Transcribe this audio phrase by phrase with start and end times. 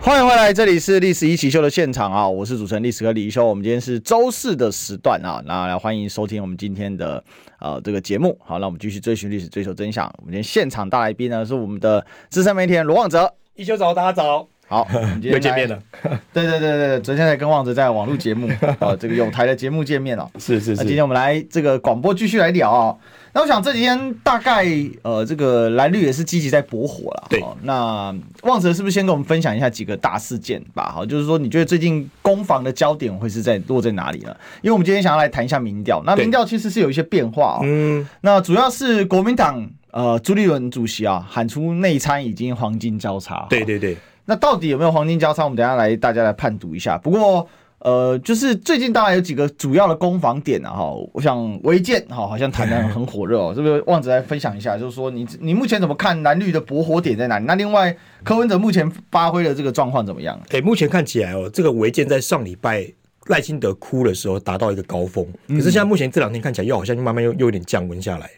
[0.00, 2.26] 欢迎回来，这里是《历史一起秀》的现场啊！
[2.26, 3.44] 我是主持人历史哥李一修。
[3.44, 7.22] 我们今天是周四的时段啊，那来欢迎收听我们今天的
[7.58, 8.38] 呃这个节目。
[8.42, 10.06] 好，那我们继续追寻历史，追求真相。
[10.18, 13.34] 我们今天现场大来宾呢是我们的资深媒体人罗旺哲。
[13.54, 14.48] 一修早，大家早。
[14.68, 14.86] 好，
[15.22, 15.78] 又见面了。
[16.32, 20.30] 对对对对，昨天才跟旺哲在网络节目呃 这个有台的节目见面了。
[20.38, 20.82] 是是是。
[20.82, 22.94] 那今天我们来这个广播继续来聊啊。
[23.34, 24.66] 那我想这几天大概
[25.02, 27.26] 呃，这个蓝绿也是积极在博火了。
[27.28, 30.90] 对，那旺哲是不是先跟我们分享一下几个大事件吧？
[30.94, 34.34] 好，就是说你觉得最近攻防的焦点会是在落在哪里呢？
[34.62, 37.60] 因为我们今天想要来谈一下民调，那民调其实是有一些变化啊。
[37.62, 43.46] 嗯，那主要是国民党呃朱立伦主席啊喊出内参已经黄金交叉。
[43.50, 43.96] 对对对，
[44.28, 45.42] 那到底有没有黄金交叉？
[45.42, 46.96] 我们等一下来大家来判读一下。
[46.98, 47.48] 不过。
[47.80, 53.80] 呃，就是最近当然有几个主要的攻防点啊，哈，我想违建哈，好像谈的很火热哦， 是不是？
[53.86, 57.44] 旺哲来分享一下，就是说你你目前怎么看蓝绿的驳火点在哪里？
[57.44, 60.36] 那另外柯文哲目前发挥的这个状况怎么样？
[60.50, 62.84] 哎，目前看起来哦，这个违建在上礼拜
[63.28, 68.28] 赖清德哭的时候达到一个高峰，可是现在目前这两天看起来又好像慢慢又又有点降温下来。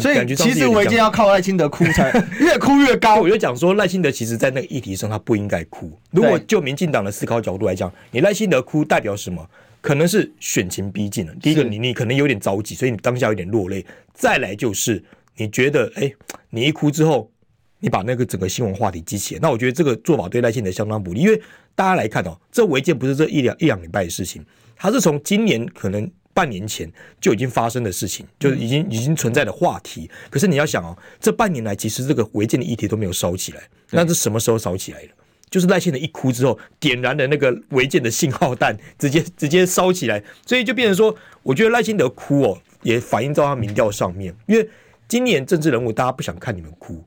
[0.00, 3.20] 所以其实违建要靠赖清德哭才 越哭越高。
[3.20, 5.90] 我就讲说赖清德其实在那个议题上他不应该哭。
[6.10, 9.48] 如果就民进党的思考角度来讲，你赖清德哭代表什么？
[9.80, 11.32] 可能是选情逼近了。
[11.40, 13.86] 第一个，你你可能有点着急，所以你当下有点落泪。
[14.12, 15.02] 再来就是
[15.36, 16.12] 你觉得，哎，
[16.50, 17.30] 你一哭之后，
[17.78, 21.20] 你把那个整个新闻话题激起来，那我觉得这个做法对赖清德相当不利。
[21.20, 21.40] 因为
[21.74, 24.44] 大家来看哦，这违建不是这一两一两礼拜的事情，
[24.76, 26.10] 它是从今年可能。
[26.38, 26.88] 半年前
[27.20, 30.08] 就已经发生的事情，就是已经已经存在的话题。
[30.30, 35.08] 可是你要想哦，这半年来其实这个违建的议题都没有烧起来，那是什么时候烧起来的？
[35.50, 40.22] 就是赖清德一哭之后，点燃了那个违建的信号弹， 直接直接烧起来。
[40.46, 41.12] 所以就变成说，
[41.42, 44.32] 我觉得赖清德哭哦，也反映到他民调上面。
[44.46, 44.70] 因为
[45.08, 47.02] 今年政治人物大家不想看你们哭，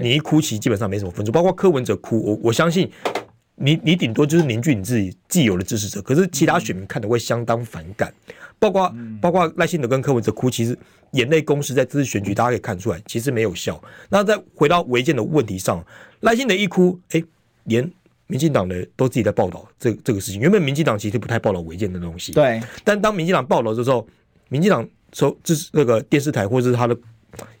[0.00, 1.30] 你一哭其实基本上没什么分数。
[1.30, 2.90] 包括柯文哲哭，我我相信。
[3.62, 8.10] 你你顶多就是凝聚你自己既有的支持者，可是其他选民看的会相当反感，
[8.60, 10.78] 包括包括赖幸德跟柯文哲哭，其实
[11.12, 13.82] 眼泪攻势在这次选举大家可以看出来，其实没有效。
[14.08, 15.84] 那再回到违建的问题上，
[16.20, 17.22] 赖幸德一哭，哎，
[17.64, 17.90] 连
[18.28, 20.40] 民进党的都自己在报道这这个事情。
[20.40, 22.62] 原本民进党其实不太报道违建的东西，对。
[22.84, 24.06] 但当民进党报道的时候，
[24.48, 26.96] 民进党说这是那个电视台或者是他的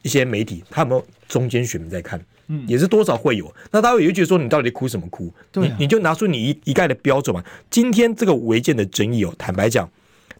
[0.02, 2.20] 一些媒体，他有没有中间选民在看？
[2.52, 5.32] 嗯，也是多少会有，那他会也觉得说，你到底哭什么哭？
[5.52, 7.42] 对啊、你你就拿出你一一概的标准嘛。
[7.70, 9.88] 今天这个违建的争议哦，坦白讲，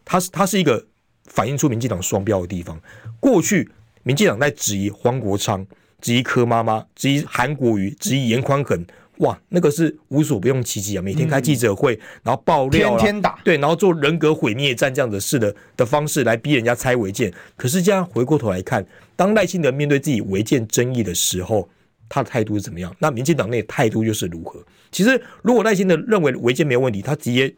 [0.03, 0.85] 它是它是一个
[1.25, 2.79] 反映出民进党双标的地方。
[3.19, 3.69] 过去
[4.03, 5.65] 民进党在质疑黄国昌、
[5.99, 8.83] 质疑柯妈妈、质疑韩国瑜、质疑严宽恒，
[9.17, 11.01] 哇，那个是无所不用其极啊！
[11.01, 17.31] 每天开记者会，嗯、然后爆料，天天打，对，然后做人格毁灭战这样的事的的方式来逼人家拆违建。
[17.55, 18.83] 可是这样回过头来看，
[19.15, 21.69] 当赖清德面对自己违建争议的时候，
[22.09, 22.93] 他的态度是怎么样？
[22.97, 24.59] 那民进党内态度又是如何？
[24.91, 27.53] 其实，如果赖清德认为违建没有问题，他直接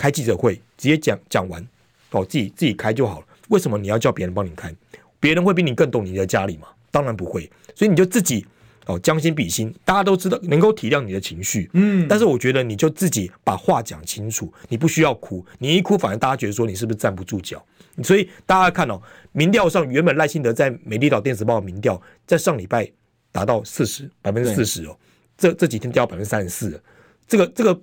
[0.00, 1.62] 开记者会，直接讲讲完，
[2.12, 3.26] 哦，自己自己开就好了。
[3.48, 4.74] 为什么你要叫别人帮你开？
[5.20, 6.68] 别人会比你更懂你的家里吗？
[6.90, 7.50] 当然不会。
[7.74, 8.46] 所以你就自己
[8.86, 12.08] 哦，将心比心，大家都知道能够体谅你的情绪，嗯。
[12.08, 17.62] 但是我觉得你就自己把话讲清楚，你不需要哭，你一哭反而大家觉得说你是不是站不住脚？
[18.02, 18.98] 所以大家看哦，
[19.32, 22.90] 民调上原本赖清德在美丽岛电子报的民调在上礼拜。
[23.32, 24.98] 达到四十百分之四十哦，
[25.38, 26.82] 这这几天掉百分之三十四，
[27.28, 27.80] 这个这个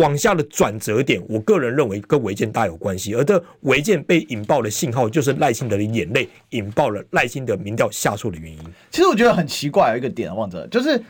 [0.00, 3.14] 往下的转折点，我个人认为跟违建大有关系。
[3.14, 8.58] 而这违建被引爆的信号，就是赖清德的眼泪引爆了赖清德民调下挫的原因。
[8.90, 11.00] 其实我觉得很奇怪，有一个点，旺哲就是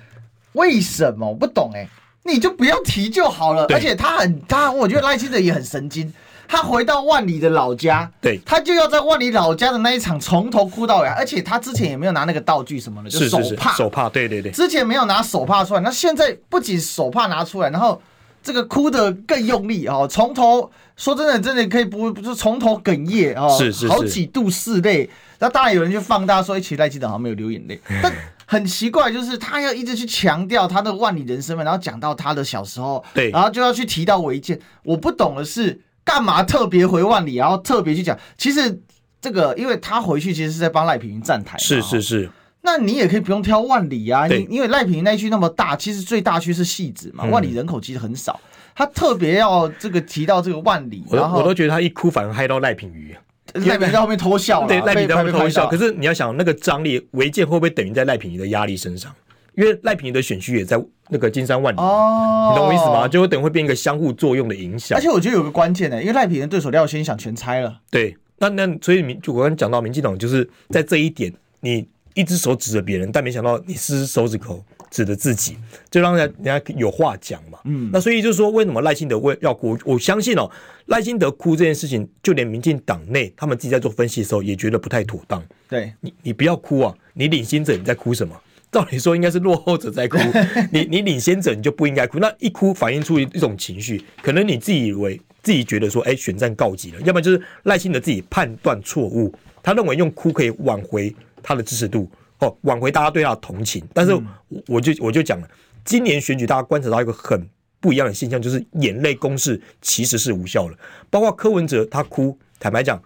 [0.53, 1.89] 为什么我不懂哎、欸，
[2.25, 3.67] 你就不要提就好了。
[3.71, 6.13] 而且他很他，我觉得赖清德也很神经。
[6.53, 18.03] 他回到万里的老家，对，他就要在万里老家的那一场从头哭到尾，而且他之前也没有拿那个道具什么的，就手帕，手帕，对对对，之前没有拿手帕出来，那现在不仅手帕拿出来，然后
[18.43, 25.09] 这个哭的更用力哦，从头说真的，真的可以不不是从头哽咽哦，是是是，好几度拭泪，
[25.39, 28.13] 那当然有人就放大说，其实赖清德好像没有流眼泪， 但
[28.47, 35.81] 很奇怪，就是他要一直去强调他的万里人生嘛，然后讲到他的小时候，对，然后就要去提到违建，我不懂的是。
[36.03, 38.19] 干嘛特别回万里，然后特别去讲？
[38.37, 38.81] 其实
[39.21, 41.57] 这个，因为他回去其实是在帮赖品妤站台。
[41.59, 42.29] 是是是。
[42.63, 48.39] 那你也可以不用挑万里啊，你因为赖品妤那一区那么大，其实最大区是戏子嘛，万里人口其实很少。
[48.75, 53.17] 他特别要这个提到这个万里，然后我都觉得他一哭反而害到赖品鱼。
[53.55, 55.67] 赖品在后面偷笑，对，赖品在后面偷笑。
[55.67, 59.13] 可是是你要想，那个张力违建会不会等于在赖品妤的压力身上？
[59.57, 63.09] 因为赖品妤的选区也在那个金山万里，哦，你懂我意思吗？
[63.09, 64.97] 就会等会变一个相互作用的影响。
[64.97, 67.81] 而且我觉得有个关键呢，因为赖品妤的对手廖先想全拆了。
[67.91, 71.87] 对，那那所以民就我刚讲到民进党就是在这一点，你
[72.21, 75.57] 一只手指着别人，但没想到你是手指口指着自己，
[75.91, 77.59] 就让人家人家有话讲嘛。
[77.65, 79.77] 嗯，那所以就是说，为什么赖清德会要哭？
[79.85, 80.51] 我相信哦，
[80.87, 85.43] 赖清德哭这件事情，就连民进党内他们自己在做分析的时候，也觉得不太妥当。
[85.69, 86.95] 对你，你不要哭啊！
[87.15, 88.35] 你领先者你在哭什么？
[88.71, 90.17] 照理说应该是落后者在哭，
[90.71, 92.21] 你你领先者你就不应该哭。
[92.21, 102.11] 那一哭反映出一种情绪，可能你自己以为自己觉得说，哎，选战告急了；要不然就是赖清德自己判断错误，他认为用哭可以挽回他的支持度。
[102.41, 104.19] 哦，挽回大家对他的同情，但是
[104.67, 105.49] 我就我就讲了，
[105.85, 107.47] 今年选举大家观察到一个很
[107.81, 110.75] 不一样的现象，就是眼泪攻势其实是无效的。
[111.11, 112.99] 包括柯文哲他哭，坦白讲，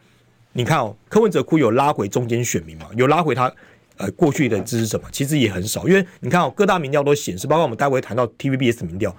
[0.53, 2.87] 你看哦，柯文哲哭有拉回中间选民嘛？
[2.95, 3.53] 有拉回他
[3.97, 5.09] 呃过去的支持者嘛？
[5.11, 9.17] 其实也很少，因为你看哦，各大民调都显示，包括我们待会谈到 TVBS 民调，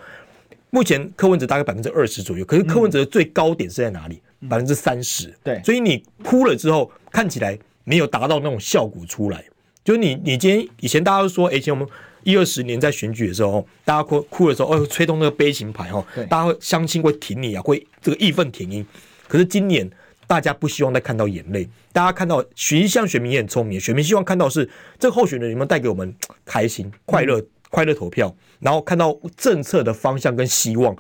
[0.70, 4.22] 目前柯文哲大概百分之二十左右，可是柯文哲的最高点是在哪里？
[4.48, 5.34] 百分之三十。
[5.44, 9.42] 对，所以你哭了之后，看起来没有达到那种效果出来。
[9.86, 11.88] 就你，你今天以前大家都说，以前我们
[12.24, 18.86] 一二十年在选举的时候，大家哭哭的时候，哦，吹动那个悲情牌哦，大家会相亲会挺你啊，会这个义愤填膺。
[19.28, 19.88] 可是今年
[20.26, 24.68] 大家不希望再看到眼泪，大家看到，实际上选民也很聪明，选民希望看到是
[24.98, 26.12] 这个候选人有没有带给我们
[26.44, 30.96] 开心、快乐、嗯、快乐投票，然后看到政策的方向跟希望，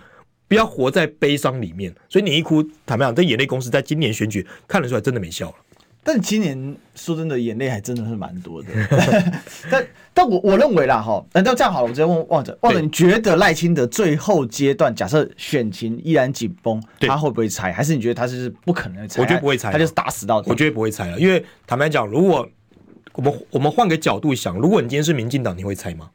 [0.48, 1.92] 不要活在悲伤里面。
[2.08, 5.56] 所以你一哭，坦白讲，这眼泪公司在今年选举看得出来，真的没效了。
[6.07, 8.69] 但今年说真的，眼泪还真的是蛮多的。
[9.72, 17.74] 但但我我认为啦，哈，那这样好了，我直接问旺仔，旺仔，你觉得赖清德最后阶段，假设选情依然紧绷，他会不会拆？
[17.74, 19.19] 还是你觉得他是不可能拆？
[19.19, 20.52] 我觉得不会拆，他就是打死到底。
[20.52, 22.48] 我觉得不会拆了，因为坦白讲，如果
[23.13, 26.12] 我们我们换个角度想，如果你今天是民进党，你会拆吗？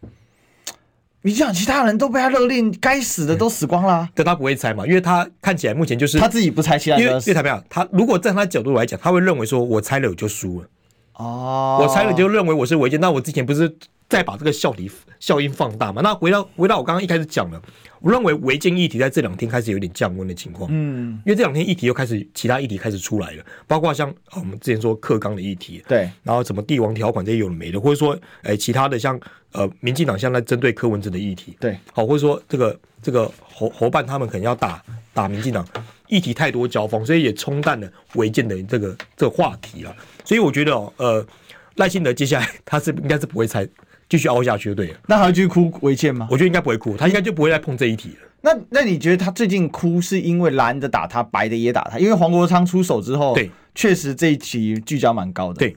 [1.23, 4.87] 你想其他人都被他勒令，该死的都死光了，但他不会拆嘛？
[4.87, 7.87] 因为他看起来目前就是他自己不拆，其他人因为他没有他。
[7.93, 10.67] 如果站他角度来讲，他会认为说，我拆了我就输了。
[11.15, 12.99] 哦，我拆了就认为我是违建。
[13.01, 13.77] 那我之前不是
[14.11, 14.91] 再把这个效力
[15.21, 16.03] 效应放大嘛？
[16.03, 17.63] 那回到回到我刚刚一开始讲了，
[18.01, 20.69] 我认为违建议题在这两天开始有点降温的情况。
[20.71, 29.19] 嗯，因为这两天议题又开始其他议题开始出来了，包括像我们之前说克刚的议题，对，然后什么帝王条款这些有的没的，或者说哎其他的像。
[29.53, 34.81] 呃，民进党现在针对柯文哲的议题，对，好，或者说这个这个侯侯办他们可能要打
[35.13, 35.67] 打民进党，
[36.07, 39.93] 议题太多交锋，所以也冲淡了违建的这个这个话题了。
[40.25, 41.27] 所以我觉得哦，呃，
[41.75, 43.69] 赖清德接下来他是应该是不会再
[44.11, 44.99] 继续凹下去就，对了。
[45.07, 46.29] 那还会继续哭违建吗？
[46.31, 48.29] 我觉得应该不会哭，他应该就不会再碰这一题了。
[48.43, 51.99] 那那你觉得他最近哭是因为蓝的打他，白的也打他？
[51.99, 55.75] 因为黄国昌出手之后，对，确实这一题聚焦蛮高的，对。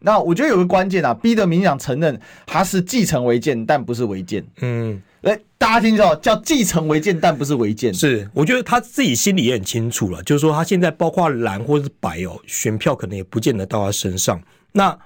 [0.00, 4.44] 那我觉得有个关键啊，逼得民进党承认他是继承违建，但不是违建。
[4.60, 7.92] 嗯，来，大家听到叫继承违建，但不是违建。
[7.92, 14.40] 是，我觉得他自己心里也很清楚了，就是说他现在包括蓝或者是白哦，选票可能也不见得到他身上。
[14.72, 14.96] 那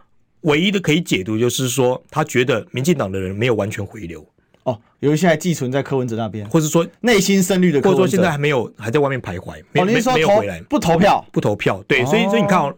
[0.43, 4.27] 唯一的可以解读就是说，他觉得民进党的人没有完全回流。
[4.65, 11.83] 哦，有一些还寄存在柯文哲那边，或者说内心深绿的，或者说现在还没有还在外面徘徊，没、哦、没没有回来，不投票，不投票。
[11.89, 12.75] 对，哦、所以所以你看哦。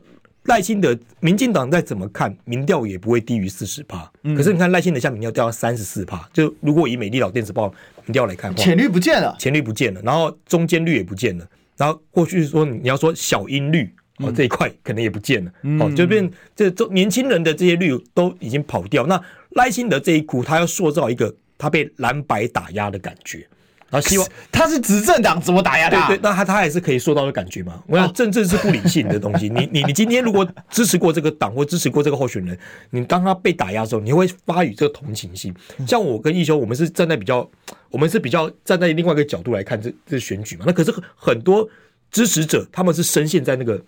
[0.47, 4.11] 赖清德，民进党再怎么看，民调也不会低于四十趴。
[4.37, 7.73] 可是你看赖清德，下民调掉到三十四趴，就如果以美丽岛电子报
[8.07, 13.89] 民调来看，浅绿不见了，浅绿不见了，然后中间绿也不见了，然后过去说你要说小音绿
[14.23, 19.07] 哦这一块可能也不见了，哦就变这中年轻人的这些绿都已经跑掉。
[19.07, 23.47] 那赖清德这一股，他要塑造一个他被蓝白打压的感觉。
[23.91, 26.09] 然后希望 他是执政党，怎么打压他？
[26.09, 27.83] 对对，那他他也是可以受到的感觉嘛？
[27.87, 29.51] 我想政治是不理性的东西。
[29.51, 35.55] 你你你今天如果支持过这个党或支持过这个候选人，你当他被打压的时候，你会发予这个同情心。
[35.87, 37.47] 像我跟义修，我们是站在比较，
[37.91, 40.65] 我们是比较站在另外一个角度来看这这选举嘛。
[40.67, 41.69] 那可是很多
[42.11, 43.79] 支持者，他们是深陷在那个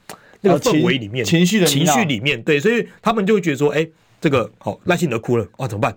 [0.44, 3.84] 那个氛围里面，情绪的情绪里面，对，所以他们就会觉得说，哎，
[4.20, 5.96] 这个好赖清德哭了啊，怎么办？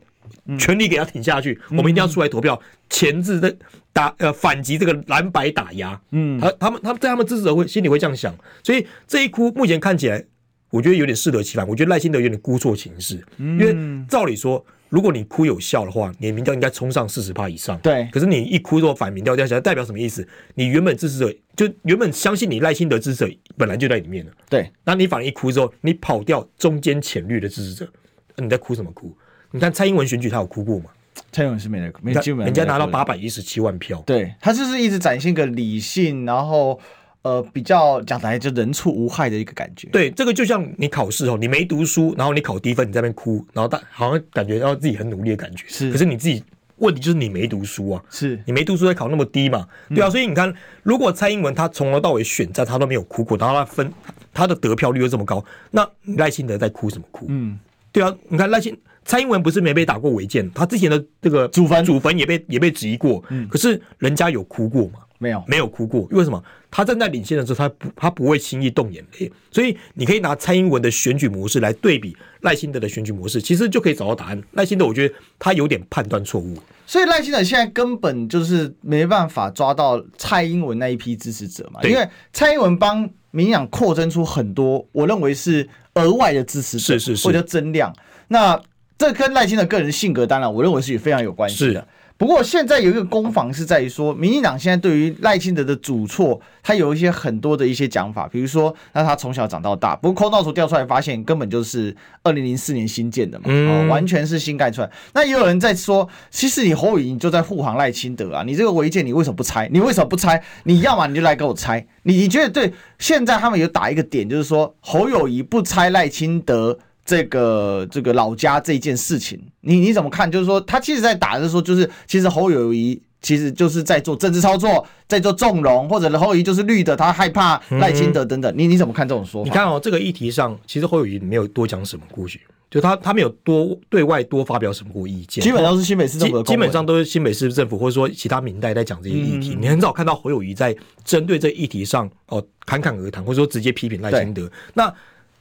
[0.57, 3.53] 全力给他挺下去，我们一定要出来投票，钳制的
[3.91, 5.99] 打呃反击这个蓝白打压。
[6.11, 10.23] 嗯，他他们他们在他们支持者会心里会这样想，所以这一哭目前看起来，
[10.69, 11.67] 我觉得有点适得其反。
[11.67, 13.75] 我觉得赖清德有点估错情势，因为
[14.09, 17.77] 照理说，如果你哭有效的话，你的民调应该冲上四十趴以上。
[17.79, 20.27] 对，可是你一哭之后反民调掉下来，代表什么意思？
[20.55, 24.31] 你原本支持者就原本相信你赖清德支持者本来就在里面了。
[24.49, 27.91] 对，那你反而一哭之后，你跑掉中间浅绿的支持者，
[28.37, 29.15] 你在哭什么哭？
[29.51, 30.85] 你看蔡英文选举，他有哭过吗？
[31.31, 34.01] 蔡英文是没得哭，没基本，人家拿到八百一十七万票。
[34.05, 36.79] 对，他就是一直展现个理性，然后
[37.27, 39.89] 呃比较讲来就人畜无害的一个感觉。
[39.89, 45.65] 对，这个就像你考试哦，你没读书，然后你考低分，你在那边哭，然后大好像感觉到自己很努力的感觉。
[45.67, 46.43] 是，可是你自己
[46.77, 49.67] 问题就是你没读书啊，是你没读书才考那么低嘛？
[49.89, 50.53] 对啊，嗯、所以你看，
[50.83, 53.91] 如果蔡英文他从头到尾选战他都没有哭过，然后他分
[54.33, 57.25] 他的得票率又这么高，那赖清德在哭什么哭？
[57.29, 57.59] 嗯，
[57.91, 58.75] 对啊，你看赖清。
[59.09, 64.99] 蔡英文不是没被打过违建，他之前的这个祖坟祖坟也被也被质疑过，嗯，可是人家有哭过吗？
[65.17, 66.07] 没有，没有哭过。
[66.11, 66.43] 因为什么？
[66.69, 69.31] 他正在领先的时候，他不他不会轻易动眼泪。
[69.51, 74.43] 所以你可以拿蔡英文的选举模式来对比赖清德的选举模式，其实就可以找到答案。
[74.51, 76.55] 赖清德，我觉得他有点判断错误。
[76.85, 87.93] 所以赖清德现在根本就是没办法抓到蔡英文那一批支持者嘛，对因为蔡英文帮民进党扩增出很多，我认为是额外的支持者，是是是，或者增量。
[88.27, 88.61] 那
[88.97, 91.87] 这跟赖清德个人性格，当然我认为是也非常有关系的。
[92.17, 104.89] 是不过现在有一个攻防是在于说，民进党现在对于赖清德的主错，他有一些很多的一些讲法，比如说，那他从小长到大，不过空照图调出来发现根本就是二零零四年新建的嘛，嗯、哦，完全是新盖出来。
[105.13, 109.69] 那也有人在说，其实你侯友宜就在护航赖清德啊，你这个违建你为什么不拆？
[109.71, 110.41] 你为什么不拆？
[110.63, 111.85] 你要么你就来给我拆。
[112.03, 112.73] 你你觉得对？
[112.97, 116.79] 现在他们有打一个点，就是说侯友谊不拆赖清德。
[117.07, 120.29] 这个这个老家这件事情，你你怎么看？
[120.29, 128.53] 就是说，他其实在打的是说，就是其实侯友谊其实就是在做政治操作，在做纵容，或者侯友谊就是绿的，他害怕赖清德等等。
[128.53, 129.49] 嗯、你你怎么看这种说法？
[129.49, 132.37] 你看哦，这个议题上，其实侯友宜没有多讲什么故事，
[132.69, 139.55] 就他他没有多对外多发表什么过意见，基本上是新北市政府，基本上都是新北市政府或者说其他民代在讲这些议题。
[139.55, 144.51] 嗯、你很少看到侯友宜在针对这个议题上哦侃侃而谈，或者说直接批评赖清德。
[144.73, 144.93] 那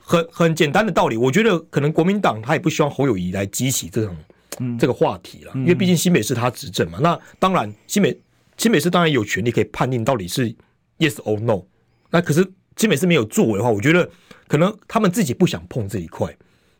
[0.08, 4.16] 很很简单的道理，我觉得可能国民党他也不希望侯友谊来激起这种、
[4.60, 7.00] 嗯、这个话题了，因为毕竟新北市他执政嘛。
[7.02, 8.16] 那当然新北
[8.56, 10.48] 新北市当然有权利可以判定到底是
[11.00, 11.64] yes or no。
[12.10, 14.08] 那可是新北市没有作为的话，我觉得
[14.46, 16.32] 可能他们自己不想碰这一块，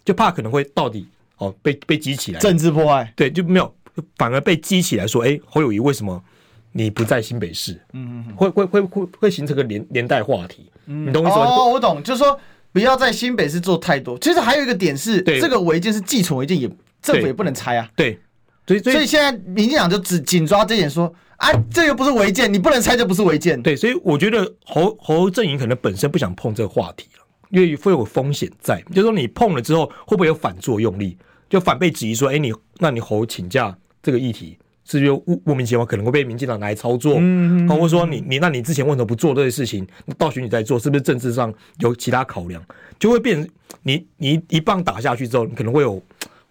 [0.04, 3.75] 就怕可能会到底哦被被激起来政治破坏，对，就没有
[4.16, 6.23] 反而被激起来说，哎、欸，侯友谊为什么
[6.71, 7.73] 你不在新北市？
[7.92, 10.71] 嗯嗯，会会会会会形成个连连带话题。
[10.87, 11.45] 嗯、你懂我意思吗？
[11.47, 12.38] 哦，我懂，就是说。
[12.76, 14.18] 不要在新北市做太多。
[14.18, 17.88] 其实还有一个点是，对这个违建是既存违建，也政府也不能拆啊。
[17.97, 18.21] 对，
[18.66, 23.62] 所以所以现在民进党就只紧抓这点说，啊，这又不是违建，你不能拆就不是违建。
[23.62, 31.16] 对，所以我觉得侯侯阵营可能本身不想碰这个话题了，因为会有风险在，就是说你碰了之后会不会有反作用力，
[31.49, 34.59] 就反被质疑说，哎，你那你侯请假这个议题。
[34.86, 39.86] 是就莫名其妙可能会被民进党来操作，嗯，或者说你你那你之前为什么不做这些事情？
[40.16, 42.64] 到选举再做，是不是政治上有其他考量？
[42.98, 43.50] 就会变成
[43.82, 46.00] 你你一棒打下去之后，你可能会有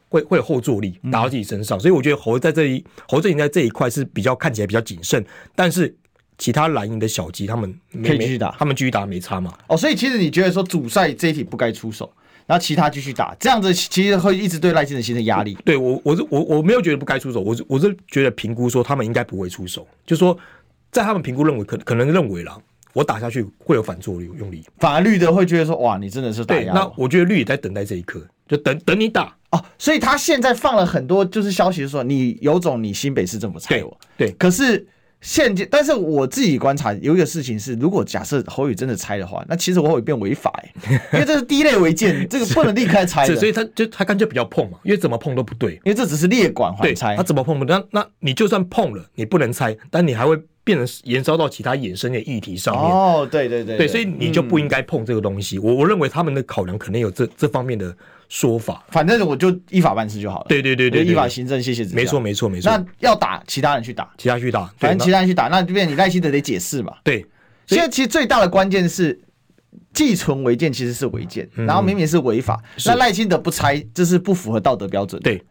[0.10, 1.78] 会会有后坐力打到自己身上。
[1.78, 5.26] 嗯、所以我觉得侯在这一侯阵营在这一块是比较看起来比较谨慎，
[5.56, 5.96] 但是
[6.38, 7.74] 其他蓝营的小鸡他们
[8.04, 9.54] 可以继续打，他们继续打没差嘛？
[9.68, 12.12] 哦，所以其实你觉得说主赛这一题不该出手？
[12.48, 15.58] 然后其他继续打，这样子其实会一直对赖清德形成压力。
[15.66, 20.38] 对我，我是我我没有觉得不该出手，我是我是觉得评估说他们应该不会出手，就是说
[20.92, 22.56] 在他们评估认为可可能认为了
[22.94, 26.74] 我打下去会有反作用力，反而绿的会觉得说哇，你真的是打压。
[26.74, 29.64] 那我觉得绿也在等待这一刻，就等等你打哦。
[29.78, 34.88] 所以他现在放了很多就是消息说你有种你新北市政府拆我，对，对可是。
[35.26, 40.72] 现阶，但是我自己观察有一个事情是，如果假设侯宇真的拆的话，那其实侯宇变违法哎，
[41.14, 47.66] 因为这是第一类违建， 这个不能立刻拆的，所以他就他干脆比较碰嘛，因为怎么碰都不对，因为这只是列管还拆，他怎么碰不？
[47.66, 52.84] 那那你就算碰了，你不能拆，但你还会变成延烧到其他衍生的议题上面。
[52.84, 55.58] 哦，对对对，对，所以你就不应该碰这个东西。
[55.58, 57.96] 我我认为他们的考量可能有这这方面的。
[58.28, 60.46] 说法，反正我就依法办事就好了。
[60.50, 61.84] 对对对对，依法行政，谢谢。
[61.94, 62.72] 没错没错没错。
[62.72, 66.94] 那要打其他人去打，其他去打，反正其他人去打，那这边你赖清德得解释嘛。
[67.04, 67.26] 对，
[67.68, 69.20] 现在其实最大的关键是
[69.94, 75.22] 寄存违建其实是违建，然后明明是违法，那赖清德不拆，这是不符合道德标准。
[75.22, 75.44] 对，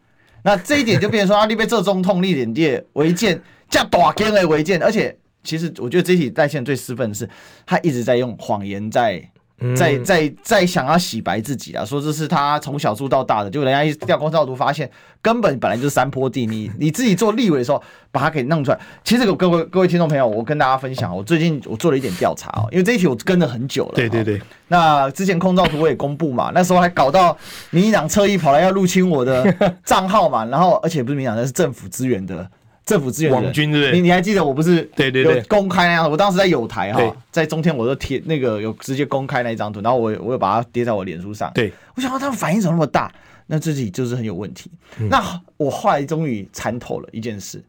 [0.43, 3.41] 那这一点就变成说 啊，你被这中痛力点点违建，
[3.71, 7.29] 加大根的违建，而且其实我觉得这起赖清德最失分的是，
[7.65, 9.31] 他一直在用谎言在。
[9.77, 14.91] 在在在想要洗白自己啊，说这是他从小住到大的，就人家一调公照图发现，
[15.23, 18.79] 根本本来就是山坡地，你 你自己做立委的时候把它给弄出来。
[19.05, 23.93] 其实各位各位听众朋友，我跟大家分享，我最近我做了一点调查哦，因为这一题我跟了很久了。
[23.95, 24.41] 对对对。
[24.69, 27.37] 那之前空照图我也公布嘛，那时候还搞到
[27.71, 32.49] 民进党侧翼跑来要入侵我的账号嘛，然后而且不是民进党，那是政府资源的。
[32.85, 33.93] 政府资源，网军对不对？
[33.93, 36.11] 你你还记得我不是对对对公开那样？
[36.11, 41.51] 我当时在有台哈，在中天我都贴那个有直接公开那一张图，然后我我又把它贴在我脸书上。
[41.55, 43.13] 对，我想到他们反应怎么那么大？
[43.47, 44.71] 那自己就是很有问题。
[45.11, 45.23] 那
[45.57, 47.63] 我后来终于参透了一件事，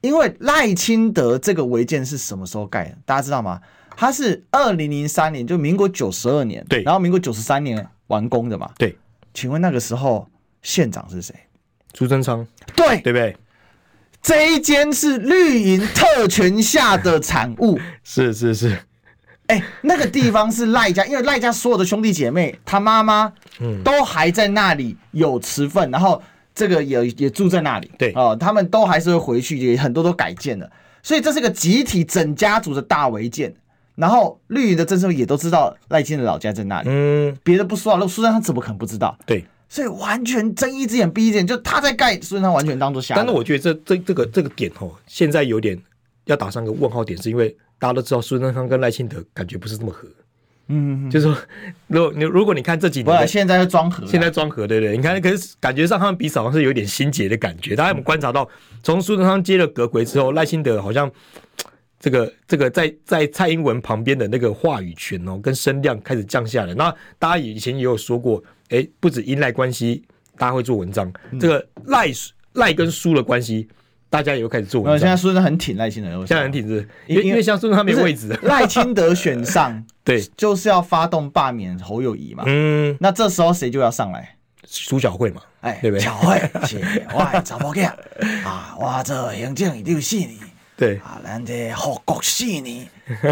[0.00, 2.96] 因为赖清德这个违建是什么时候盖的？
[3.04, 3.60] 大家知道吗？
[3.96, 8.96] 他是二零零三年，就民国九十二年，对，然后民国九十三年完工的嘛，对。
[9.34, 10.28] 请问那个时候
[10.62, 11.34] 县长是谁？
[11.92, 13.36] 朱贞昌，对，对不对？
[14.26, 18.76] 这一间是绿营特权下的产物， 是是是。
[19.46, 26.20] 哎、欸，那个地方是赖家，因为赖家所有的兄弟姐妹，他妈妈，嗯，都还在那里有持份，然后
[26.52, 28.10] 这个也也住在那里，对。
[28.16, 30.68] 哦、呃，他们都还是会回去，也很多都改建了，
[31.04, 33.54] 所以这是个集体整家族的大违建。
[33.94, 39.16] 然后绿营的政治也都知道赖清德老家在那里，嗯，别的不说啊，那苏珊他怎么可能不知道？
[39.24, 43.14] 对，所以完全睁一只眼闭一只眼，就他在盖，苏贞昌完全当做瞎。
[43.14, 45.78] 但是我觉得这这这个这个点哦，现在有点
[46.24, 47.56] 要打上个问号点，是因为。
[47.78, 50.08] 大家都知道苏贞昌跟赖清德感觉不是这么合，
[50.68, 51.36] 嗯，就是说，
[51.88, 54.96] 如果你如果你看这几年，现在装和，现在装和，对不对？
[54.96, 57.76] 你看，可是感觉上他们彼此好像是有点心结的感觉。
[57.76, 58.48] 大家有没有观察到，
[58.82, 61.10] 从苏贞昌接了阁揆之后，赖清德好像
[62.00, 66.72] 这个这个在在蔡英文旁边的那个话语权哦，跟声量开始降下来。
[66.72, 70.04] 那大家以前也有说过，哎，不止依赖关系，
[70.36, 72.06] 大家会做文章，这个赖
[72.54, 73.68] 赖跟苏的关系。
[74.08, 74.98] 大家也又开始做文章。
[74.98, 82.44] 现在苏贞昌很挺赖清德，现在很挺是，因为因为像苏贞昌没位置，赖清德选上， 对，就是要发动罢免侯友谊嘛。
[82.46, 84.36] 嗯，那这时候谁就要上来？
[84.64, 86.04] 苏小慧嘛，哎，对不对？
[86.04, 86.78] 小慧， 是，
[87.12, 87.88] 我查某囝
[88.44, 90.30] 啊，我这行政一六四年，
[90.76, 92.88] 对啊，咱这护国四年，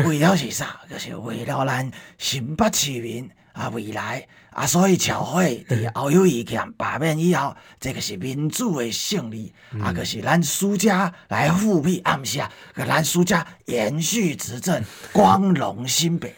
[0.06, 0.80] 为了是啥？
[0.90, 1.88] 就是为了咱
[2.18, 4.26] 新北市民啊，未来。
[4.54, 14.80] 啊，所以巧慧在后有意见罢免以后，这个是民主的胜利，嗯、啊，可是咱苏家来复辟暗下，可咱苏家延续执政，
[15.12, 16.32] 光荣新北，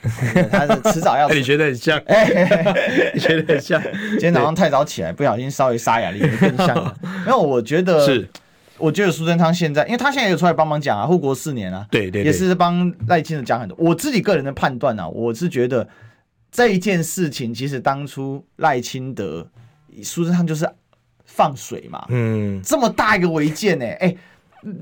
[0.51, 1.29] 他是迟早要。
[1.37, 2.01] 你觉得很像？
[3.15, 3.83] 你觉得很像？
[4.13, 6.97] 今天早上太早起来，不小心稍微沙哑了，有点像了。
[7.27, 8.27] 因为我觉得是，
[8.79, 13.77] 我觉得苏贞昌现在，因为他现在也有出来帮忙讲啊，护国四年啊，对，对对，也是帮赖清德讲很多。
[13.79, 15.87] 我自己个人的判断啊，我是觉得。
[16.57, 19.47] 这一件事情，其实当初赖清德、
[20.03, 20.67] 苏贞昌就是
[21.27, 24.17] 放水嘛，嗯，这么大一个违建呢，哎。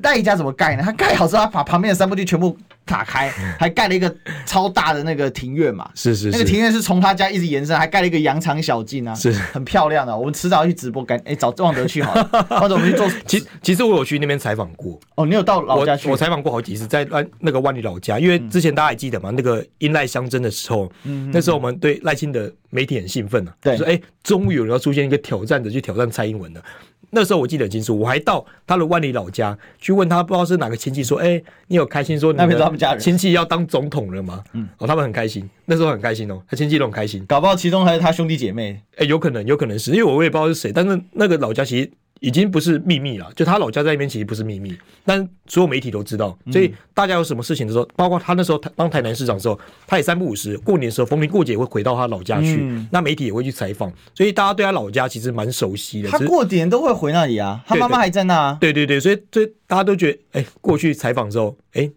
[0.03, 0.83] 赖家怎么盖呢？
[0.83, 4.15] 他 盖好之后，他把旁边的山坡地全部打开， 还盖了一个
[4.47, 5.89] 超大的那个庭院嘛。
[5.95, 10.17] 是是是，那个庭院是从他家一直延伸，还盖了一个羊肠小径啊，是很漂亮的。
[10.17, 12.25] 我们迟早要去直播，赶哎找旺德去好了，
[12.61, 13.09] 或者我们去做。
[13.27, 14.99] 其其实我有去那边采访过。
[15.17, 16.09] 哦，你有到老家去？
[16.09, 17.07] 我采访过好几次，在
[17.41, 26.63] 那个万里老家，因为之前大家还记得嘛，那个因赖相争的时候，嗯，那时候我们对赖清德媒体很兴奋啊，对，说哎，终于有人要出现一个挑战者去挑战蔡英文的。
[27.11, 38.81] 那时候我记得很清楚，我还到他的万里老家去问他，不知道是哪个亲戚说：“哎、欸，你有开心说他们家人亲戚要当总统了吗？”嗯，哦，他们很开心，那时候很开心哦，他亲戚都很开心，搞不好其中还是他兄弟姐妹。
[38.97, 41.91] 哎、欸，有可能，有可能是因为我我也不知道是谁，但是那个老家其实。
[42.25, 56.09] 已经不是秘密了，就他老家在那边其实不是秘密，但所有媒体都知道，所以大家有什么事情的时候，包括他那时候当台南市长的时候，他也三不五时，过年的时候逢年过节会回到他老家去，嗯、那媒体也会去采访，所以大家对他老家其实蛮熟悉的。
[56.09, 58.59] 他过年都会回那里啊，他妈妈还在那、啊。
[58.59, 61.93] 对对对，所以所以大家都觉得，哎、欸，过去采访之后，哎、欸，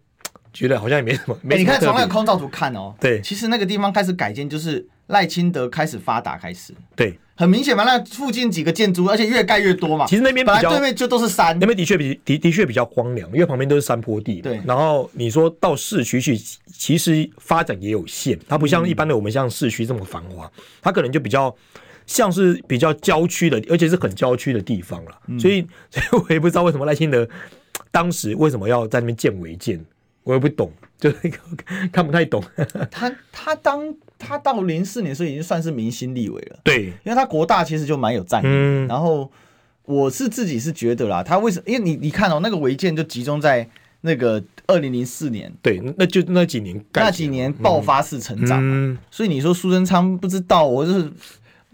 [0.52, 1.38] 觉得好像也没什么。
[1.44, 6.74] 你看从那个空照图看哦，对，其实那个地方开始改建，就是赖清德开始发达开始。
[6.96, 7.18] 对。
[7.40, 10.08] 很明显嘛，那附近几个建筑，而且越盖越多嘛。
[10.08, 14.42] 其实那边本来对面就都是山，那边的确比的的确比较荒凉，因为旁边都是山坡地。
[14.42, 14.60] 对。
[14.66, 21.56] 然后你说到市区去，其实发展也有限，它不像一般的我们像市区这么繁华，它可能就比较
[22.08, 25.12] 像是比较郊区的，而且是很郊区的地方了。
[25.40, 27.30] 所以， 所以我也不知道为什么赖清德
[27.92, 29.80] 当时为什么要在那边建违建，
[30.28, 31.38] 我也不懂， 就那个
[31.92, 32.44] 看不太懂。
[32.92, 33.96] 他他当。
[34.20, 38.48] 他到零四年的时候已经算是明星立委了，对，因为他国大其实就蛮有战力。
[38.50, 39.32] 嗯，然后
[39.86, 41.66] 我是自己是觉得啦，他为什么？
[41.68, 43.70] 因为你你看哦，那个违建就集中在
[44.02, 51.12] 那个二零零四年，对，那就那几年，那几年爆发式成长，嗯，所以你说苏贞昌不知道，我就是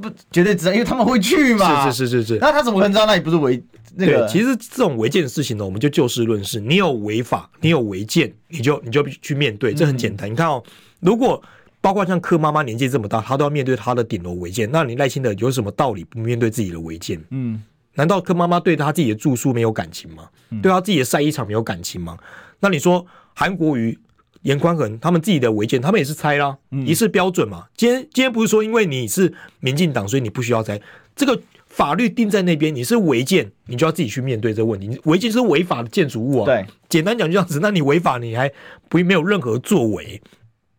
[0.01, 3.63] 不绝对知道，因为他们会去嘛，是是是是是，那他怎么可能知道那里不是违
[3.95, 4.27] 那个？
[4.27, 10.31] 其实这种违建的事情呢，我们就就事论事，你有违法，你有违建，你就你就去面对，这很简单。
[10.31, 10.63] 你看哦，
[10.99, 11.41] 如果
[11.81, 14.69] 包括像柯妈妈年纪这么大，她都要面对她的顶楼违建。
[14.71, 17.21] 那你耐心的有什么道理不面对自己的违建？
[17.31, 17.61] 嗯，
[17.95, 20.29] 难道柯妈妈对她自己的住宿没有感情吗？
[20.49, 22.17] 嗯、对她自己的晒衣场没有感情吗？
[22.59, 23.99] 那你说韩国瑜、
[24.43, 27.65] 严宽恒他们自己的违建，他们也是拆啦，嗯、一式标准嘛。
[27.75, 30.79] 今天今天不是说因为你是民进党，所以你不需要拆。
[31.15, 31.39] 这个
[31.73, 34.99] 法律定在那边，你是违建，你就要自己去面对这个问题。
[35.05, 36.45] 违建是违法的建筑物啊。
[36.45, 37.59] 对，简单讲就这样子。
[37.59, 38.51] 那你违法，你还
[38.87, 40.21] 不没有任何作为。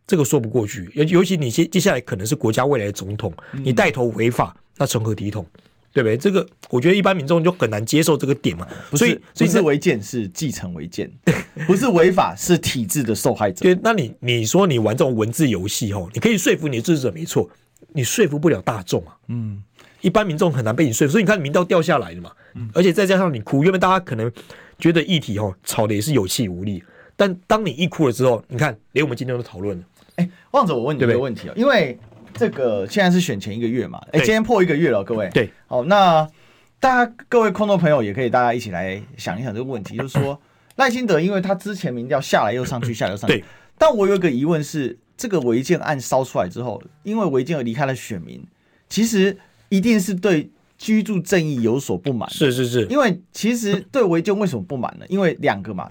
[0.07, 5.45] 这个说不过去，尤尤其你接接下来可能是国家未来的总统，你带头违法，那成何体统？
[5.91, 6.15] 对不对？
[6.15, 8.67] 这个我觉得一般民众就很难接受这个点嘛。
[8.93, 11.11] 所以不是违建，是继承违建，
[11.67, 13.63] 不是违法，是体制的受害者。
[13.63, 17.49] 对，那你你说你玩这种文字游戏哦，你可以说服你的支持者没错，
[17.93, 19.17] 你说服不了大众啊。
[19.29, 19.63] 嗯，
[20.05, 22.31] 一般民众很难被你说服，所以你看民调掉下来了嘛。
[22.53, 24.31] 嗯，而且再加上你哭，因为大家可能
[24.77, 26.83] 觉得议题哦吵的也是有气无力，
[27.15, 29.83] 但当你一哭了之后，你看连我们今天都讨论了。
[30.17, 31.97] 哎，望着，我问你一个问题哦，因为。
[32.37, 33.97] 这个现在是选前一个月嘛？
[34.11, 35.29] 哎，今天破一个月了，各位。
[35.33, 36.27] 对，好，那
[36.81, 40.37] 大家各位观众朋友也可以大家一起来想一想这个问题，就是说
[40.75, 43.37] 赖清德，因为他之前民调下来又上去，下来又上去。
[43.37, 43.45] 对。
[43.77, 48.45] 但我有一个疑问是，这个违建案烧出来之后，因为违建而离开了选民，
[48.89, 49.37] 其实
[49.69, 52.29] 一定是对居住正义有所不满。
[52.29, 52.85] 是是是。
[52.87, 55.05] 因为其实对违建为什么不满呢？
[55.09, 55.89] 因为两个嘛，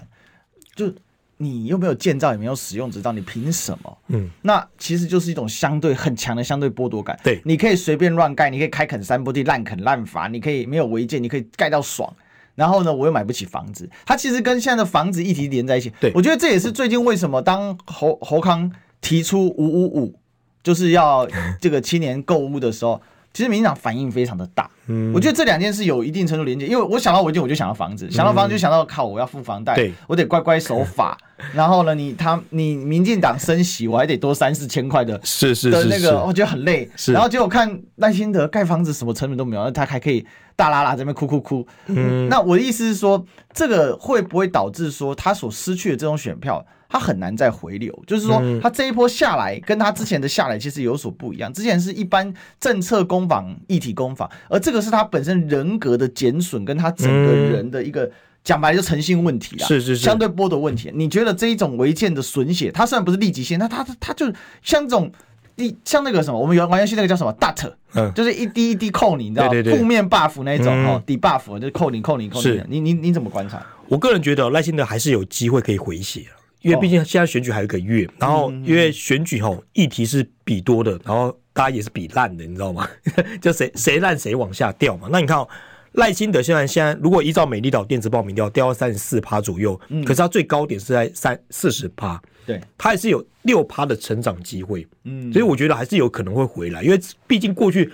[0.75, 0.93] 就。
[1.37, 3.97] 你又没有建造，也没有使用执照，你凭什么？
[4.07, 7.19] 嗯，那其实就是一种相对很强的相对剥夺感。
[7.21, 12.09] 对，你可以随便乱盖，你可以开垦山坡地，滥垦滥伐，你可以没有违建，你可以盖到爽。
[12.55, 15.91] 然后呢，我又买不起房子，它其实跟现在的房子议题连在一起。
[15.99, 20.17] 对，我觉得这也是最近为什么当侯侯康提出五五五，
[20.63, 21.27] 就是要
[21.59, 23.01] 这个青年购物的时候。
[23.35, 31.17] 其实民进党反应非常的大，嗯，我觉得这两件事有一定程度连接，因为我想到违建，我就想到房子，想到房子就想到靠，我要付房贷，对，我得乖乖守法，
[31.53, 43.21] 然后呢，你他你民进党升息，我还得多三四千块的，是是的那个，我觉得很累，是，然后结果看赖清德盖房子什么成本都没有，那他还可以大剌剌在那边哭哭哭，嗯，那我的意思是说，
[43.53, 46.65] 这个会不会导致说他所失去的这种选票？
[46.95, 51.51] 他很难再回流，就是说，他这一波下来，跟他之前的下来其实有所不一样。
[51.51, 58.09] 之前是一般政策攻防、一体攻防，而这个是他本身人格的减损，跟他整个人的一个
[58.45, 60.89] 讲白了就诚信问题啊，是是是，相对剥夺问题。
[60.95, 64.27] 你觉得这一种违建的损血，它虽然不是立即性，那它它就
[64.61, 65.11] 像这种
[65.57, 69.77] 一像那个什么，我们玩玩游戏那个叫什么 dot，嗯，就是一滴一滴扣你，你知道吗？
[69.77, 72.61] 负面 buff 那一种哦，debuff 就是扣你扣你扣你。
[72.69, 73.61] 你你你怎么观察？
[73.89, 76.25] 我个人觉得赖清德还是有机会可以回血。
[76.65, 82.89] 因为毕竟现在选举还有一个月，然后因为选举吼议题是比多的，然后大家也是比烂的，你知道吗？
[83.39, 85.07] 就谁谁烂谁往下掉嘛。
[85.11, 85.47] 那你看哦，
[85.91, 97.91] 赖清德现在现在如果依照美丽岛电子报名掉掉到三十四趴左右，可是他最高点是在三四十趴，对，他也是有六趴的成长机会，嗯，所以我觉得还是有可能会回来，因为毕竟过去。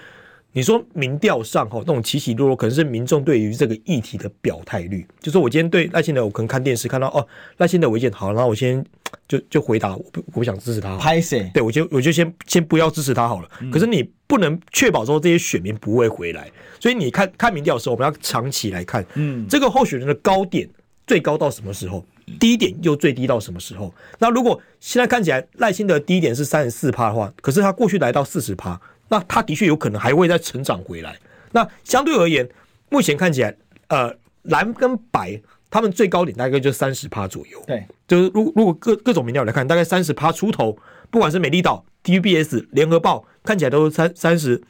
[0.53, 5.05] 你说民调上哈，那种起起落落，可能是民众对于这个议题的表态率。
[5.21, 7.25] 就是我今天对赖清德，我可能看电视看到哦，
[7.57, 8.83] 赖清德违建好，然后我先
[9.29, 10.97] 就就回答，我不我不想支持他。
[10.97, 11.49] 拍谁？
[11.53, 13.49] 对，我就我就先先不要支持他好了。
[13.71, 20.67] 可是你不能确保说这些选民不会回来，所以你看看民调的时候，我们要长期来看，嗯，这个候选人的高点
[21.07, 22.05] 最高到什么时候，
[22.41, 23.93] 低点又最低到什么时候？
[24.19, 28.77] 那如果现在看起来赖清德低点是三十四趴的话，可是他过去来到四十趴。
[29.11, 31.19] 那他的确有可能还会再成长回来。
[31.51, 32.47] 那相对而言，
[32.89, 33.53] 目前看起来，
[33.89, 35.37] 呃，蓝跟白
[35.69, 37.61] 他们最高点大概就三十趴左右。
[37.67, 40.77] 对，就是如如果各各种民调来看，大概三十趴出头，
[41.09, 44.61] 不管是美丽岛、TVBS、联合报，看起来都是三三十，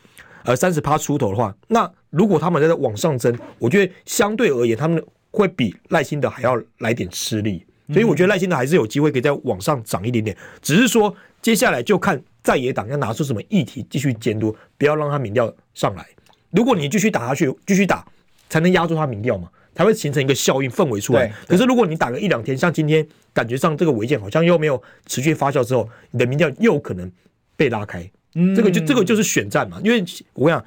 [0.43, 4.99] 呃，三十趴出头的话，那如果他们在往上增，我觉得相对而言，他们
[5.29, 7.63] 会比赖清德还要来点吃力。
[7.93, 12.19] 所以我觉得赖清德还是有机会可以再往上涨一点点，只是说接下来就看。
[12.43, 16.05] 在野党要拿出什么议题继续监督，不要让他民调上来。
[16.51, 18.05] 如果你继续打下去，继续打，
[18.49, 21.31] 才能压住他民调嘛，才会形成一个效应氛围出来。
[21.47, 27.09] 可是如果你打个一两天，像今天感觉上这个违建好像又没有持续发酵之后，你的民调又有可能
[27.55, 28.09] 被拉开。
[28.35, 29.79] 嗯，这个就这个就是选战嘛。
[29.83, 30.65] 因为我跟你讲，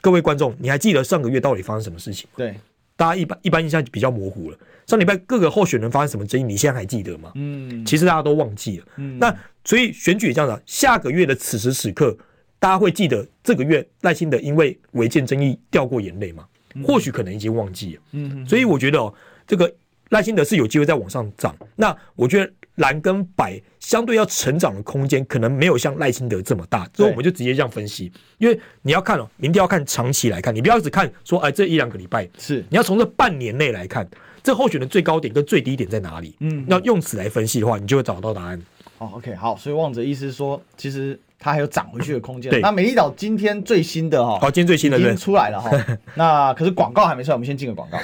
[0.00, 2.28] 各位观众，你还记得上个月到底发生什么事情？
[2.36, 2.54] 对，
[2.96, 4.58] 大家一般一般印象比较模糊了。
[4.86, 7.32] 上礼拜各个候选人发生什么争议，你现在还记得吗？
[7.34, 8.86] 嗯，其实大家都忘记了。
[8.96, 12.16] 嗯，那所以选举也这样子，下个月的此时此刻，
[12.58, 16.46] 大家会记得这个月赖清德因为违建争议掉过眼泪吗？
[16.84, 18.02] 或许可能已经忘记了。
[18.12, 19.12] 嗯，所以我觉得哦，
[19.46, 19.72] 这个
[20.10, 21.56] 赖清德是有机会再往上涨。
[21.74, 26.88] 那我觉得蓝跟白相对要成长的空间，可能没有像赖清德这么大。
[26.94, 34.08] 所以我们就直接这样分析，因为你要看哦，明天要看长期来看，你不要只看说哎这一两个礼拜，是你要从这半年内来看。
[34.42, 36.36] 这候选的最高点跟最低点在哪里？
[36.38, 38.62] 嗯，那用此来分析的话，你就会找到答案。
[38.98, 42.50] 哦，OK，好，所以望哲意思是说，其实它还有涨回去的空间。
[42.50, 45.70] 对，那美丽岛今天最新的哈，好，今天最新的已经出来了哈。
[46.14, 47.98] 那可是广告还没出来，我们先进个广告。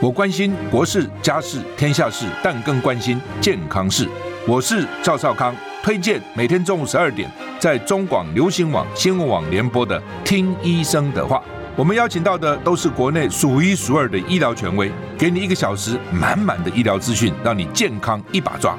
[0.00, 4.08] 我关心国事、家事、天下事，但更关心健康事。
[4.46, 11.38] 我是赵少康，推荐每天中午十二点在中广流行网、新闻网联播的《听医生的话》。
[11.74, 18.78] 我们邀请到的都是国内数一数二的医疗权威，给你一个小时满满的医疗资讯，让你健康一把抓。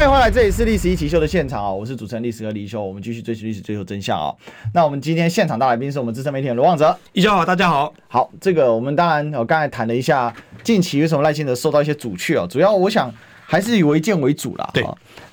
[0.00, 1.70] 欢迎回来，这里是《历史一起秀》的现场啊！
[1.70, 4.34] 我是主持人历史哥李易修，我们继续追寻历史，追求真相啊！
[4.72, 7.92] 那我们今天现场大来宾是我们资深媒体人罗旺哲，一修好，大家好。
[8.08, 10.34] 好，这个我们当然我刚才谈了一下
[10.64, 13.12] 近期为什么赖清德受到一些阻却啊，主要我想
[13.44, 14.70] 还是以违建为主啦。
[14.72, 14.82] 对，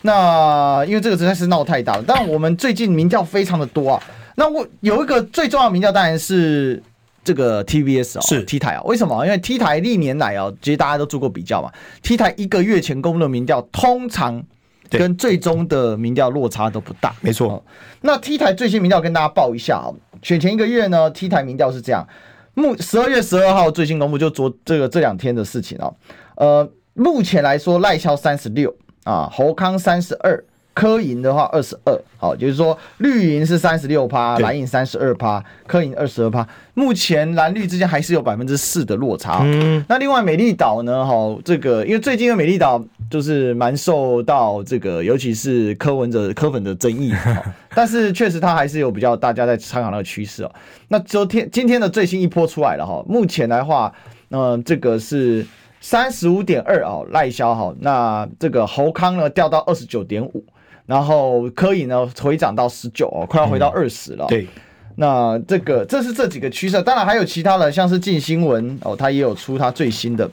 [0.02, 4.04] 那因为这个实在是闹太大了，但我们最近民调非常的多啊。
[4.36, 6.84] 那我有一个最重要的民调，当然是
[7.24, 8.82] 这个 TVS 哦，是 T 台啊。
[8.84, 9.26] 为什么？
[9.26, 11.72] 因为 T 台历年来啊，其实大家都做过比较嘛。
[12.02, 14.44] T 台一个月前公布的民调，通常
[14.89, 17.63] 跟最终的民调落差都不大，没错。
[18.02, 22.08] 那 T 台最新民调跟大家报一下啊，选前一个月呢，T 台民调是这样，
[22.54, 25.91] 目十二月十二号最新公布，就昨这个这两天的事情啊。
[26.36, 30.43] 呃，目前来说赖萧三十六啊，侯康三十二。
[30.78, 36.48] 柯银的话二十二，好，就是说绿银是三十六趴，蓝银三十二趴，科银二十二趴。
[36.76, 39.40] 目前蓝绿之间还是有百分之四的落差。
[39.42, 41.04] 嗯，那另外美丽岛呢？
[41.04, 47.12] 哈，这个因为最近的美丽岛就是蛮受到这个，尤其是柯文哲柯粉的争议。
[47.74, 50.52] 但是确实它还是有比较大家在参考那个趋势哦。
[50.90, 53.92] 那昨天今天的最新一波出来了哈，目前来话，
[54.30, 55.44] 呃，这个是
[55.82, 60.46] 三十五点二哦，赖萧哈，那这个侯康呢掉到二十九点五。
[60.88, 64.26] 然后科以呢回涨到十九哦，快要回到二十了。
[64.26, 64.30] 嗯。
[64.30, 64.47] 对，
[64.95, 70.28] 那这个这是这几个趋势，当然还有其他的，像是近新闻哦，它也有出它最新的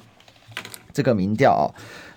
[0.92, 1.68] 这个民调哦。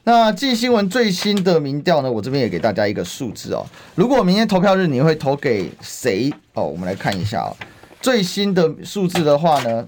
[0.06, 3.66] 那近新闻最新的民调呢，我这边也给大家一个数字哦。
[3.96, 6.64] 如果明天投票日你会投给谁哦？
[6.64, 7.52] 我们来看一下哦。
[8.00, 9.86] 最新的数字的话呢，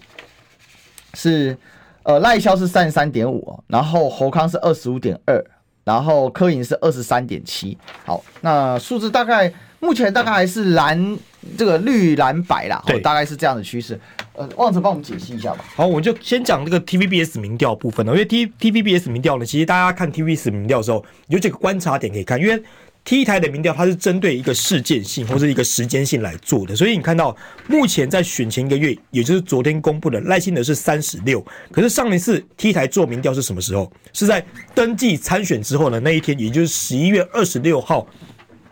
[1.14, 1.58] 是
[2.04, 5.42] 呃赖萧是三十三点五，然后侯康是二十五点二。
[5.90, 7.76] 然后柯银是二十三点七，
[8.06, 11.18] 好，那数字大概目前大概还是蓝
[11.58, 14.00] 这个绿蓝白啦，对，大概是这样的趋势。
[14.34, 15.66] 呃，旺哲帮我们解析一下吧。
[15.76, 22.62] 好，我就先讲这个 TVBS 民调部分呢，因为 T TVBS 民调呢，其实大家看 TVBS 民调的时候，有几个观察点可以看，因为。
[23.10, 33.92] T 台的民调，它是针对一个事件性或者一个时间性来做的，所以你看到目前在选前一个月，也就是昨天公布的赖清德是三十六，可是上一次 T 台做民调是什么时候？
[34.14, 34.46] 是在
[34.76, 38.06] 登记参选之后的那一天，也就是十一月二十六号，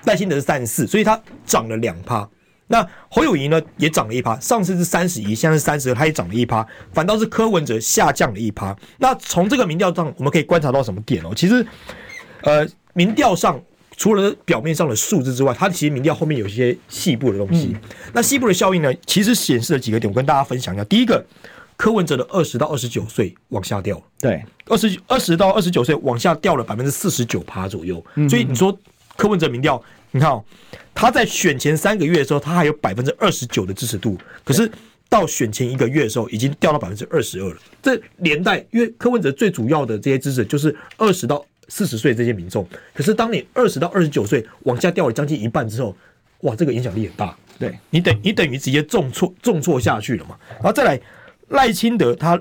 [0.04, 2.30] 赖清德是三十四，所以它涨了两趴。
[2.68, 8.78] 那侯友宜呢也涨了一趴，上次是三十一，现在是三十他，也涨了一趴，反倒是柯文哲下降了一趴。
[9.00, 11.34] 那从这个民调上，我们可以观察到什么点哦？
[11.36, 11.66] 其实，
[12.42, 13.60] 呃，民调上。
[13.98, 17.72] 除了表面上的数字之外，它其实民调后面有一些细部的东西。
[17.74, 17.82] 嗯、
[18.14, 20.84] 那细部的效应呢，其实显示了几个点，我跟大家分享一下。
[20.84, 21.26] 第一个，
[21.76, 28.06] 柯文哲的二十到二十九岁往下掉，对，二十二十到二十九岁往下掉了百分之四十九趴左右。
[28.14, 28.78] 嗯、所以你说
[29.16, 29.82] 柯文哲民调，
[30.12, 30.46] 你看哦，
[30.94, 34.72] 他在选前三个月的时候，他还有百分之二十九的支持度，可是
[35.10, 37.58] 到选前一个月的时候，已经掉到百分之二十二了。
[37.82, 41.44] 这连带，因为柯文哲最主要的这些支持就是二十到。
[41.68, 45.96] 四十岁这些民众，可是当你二十到二十九岁往下掉了将近一半之后，
[46.42, 47.38] 哇，这个影响力很大。
[47.60, 50.38] 对，你等你等于直接重挫重挫下去了嘛。
[50.56, 51.00] 然后再来
[51.50, 52.32] 赖清德他，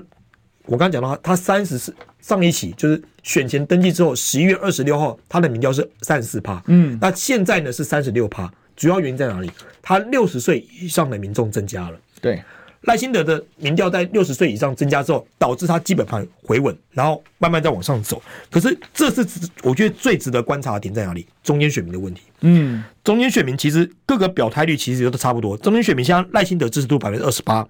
[0.65, 9.51] 我刚刚讲到他他三十四上一期就是选前登记之后，十一月二十六号他的民调是三十四趴，嗯，那现在呢是三十六趴，主要原因在哪里？
[9.81, 12.41] 他六十岁以上的民众增加了，对。
[12.87, 18.21] 赖清德的民调在六十岁以上增加之后，导致他基本盘回稳，然后慢慢再往上走。
[18.49, 19.27] 可是这是
[19.61, 21.27] 我觉得最值得观察的点在哪里？
[21.43, 22.21] 中间选民的问题。
[22.39, 25.57] 嗯，中间选民其实各个表态率其实都差不多。
[25.57, 27.67] 中间选民像赖清德支持度百分之二十八，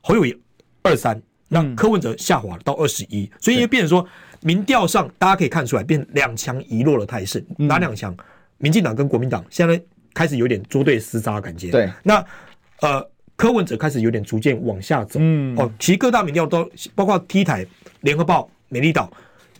[0.00, 0.36] 侯友宜
[0.82, 4.04] 二三，那柯文哲下滑到二十一，所以就变成说
[4.40, 7.44] 民调上大家可以看出来变两强一弱的态势。
[7.56, 8.12] 哪两强？
[8.56, 9.80] 民进党跟国民党现在
[10.12, 11.70] 开始有点捉对厮杀的感觉。
[11.70, 12.24] 对，那
[12.80, 13.08] 呃。
[13.38, 17.64] 柯文哲开始有点逐渐往下走，嗯，哦，其实各大民调都包括 T 台、
[18.00, 19.08] 联合报、美丽岛，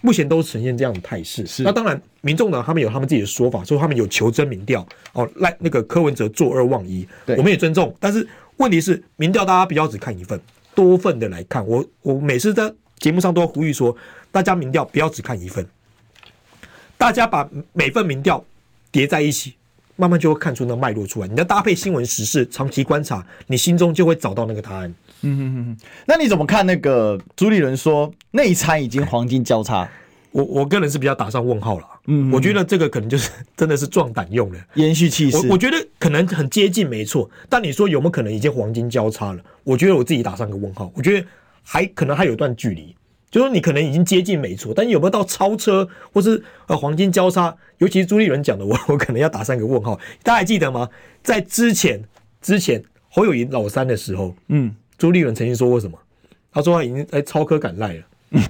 [0.00, 1.46] 目前都呈现这样的态势。
[1.46, 7.94] 是，那当然，民众党他们有他们自己的说法，说他们有求真民调，哦，赖那个柯文哲坐二望一，对，我们也尊重。
[8.00, 10.40] 但是问题是，民调大家不要只看一份，
[10.74, 11.64] 多份的来看。
[11.64, 13.96] 我我每次在节目上都要呼吁说，
[14.32, 15.64] 大家民调不要只看一份，
[16.96, 18.44] 大家把每份民调
[18.90, 19.54] 叠在一起。
[19.98, 21.26] 慢慢就会看出那脉络出来。
[21.26, 24.94] 你要搭配新闻时事，长期观察，你心中就会找到那个答案。
[25.22, 25.76] 嗯哼哼哼。
[26.06, 29.88] 那你怎么看那个朱立伦说内参已经黄金交叉？
[30.30, 31.86] 我我个人是比较打上问号了。
[32.06, 35.36] 嗯，我觉得这个可能就是真的是壮胆用的，延续气势。
[35.38, 37.28] 我我觉得可能很接近，没错。
[37.48, 39.42] 但你说有没有可能已经黄金交叉了？
[39.64, 40.92] 我觉得我自己打上个问号。
[40.94, 41.26] 我觉得
[41.64, 42.94] 还可能还有一段距离，
[43.30, 44.72] 就说你可能已经接近，没错。
[44.74, 47.54] 但有没有到超车或是呃黄金交叉？
[47.78, 49.98] 尤其是朱立伦讲的，我 我可能要打三个问号。
[50.22, 50.88] 大家还记得吗？
[51.22, 52.02] 在之前
[52.40, 55.98] 之前侯友谊老三的时候，嗯，朱立伦曾经说过什么？
[56.50, 58.02] 他说他已经在超科赶赖了。
[58.30, 58.42] 嗯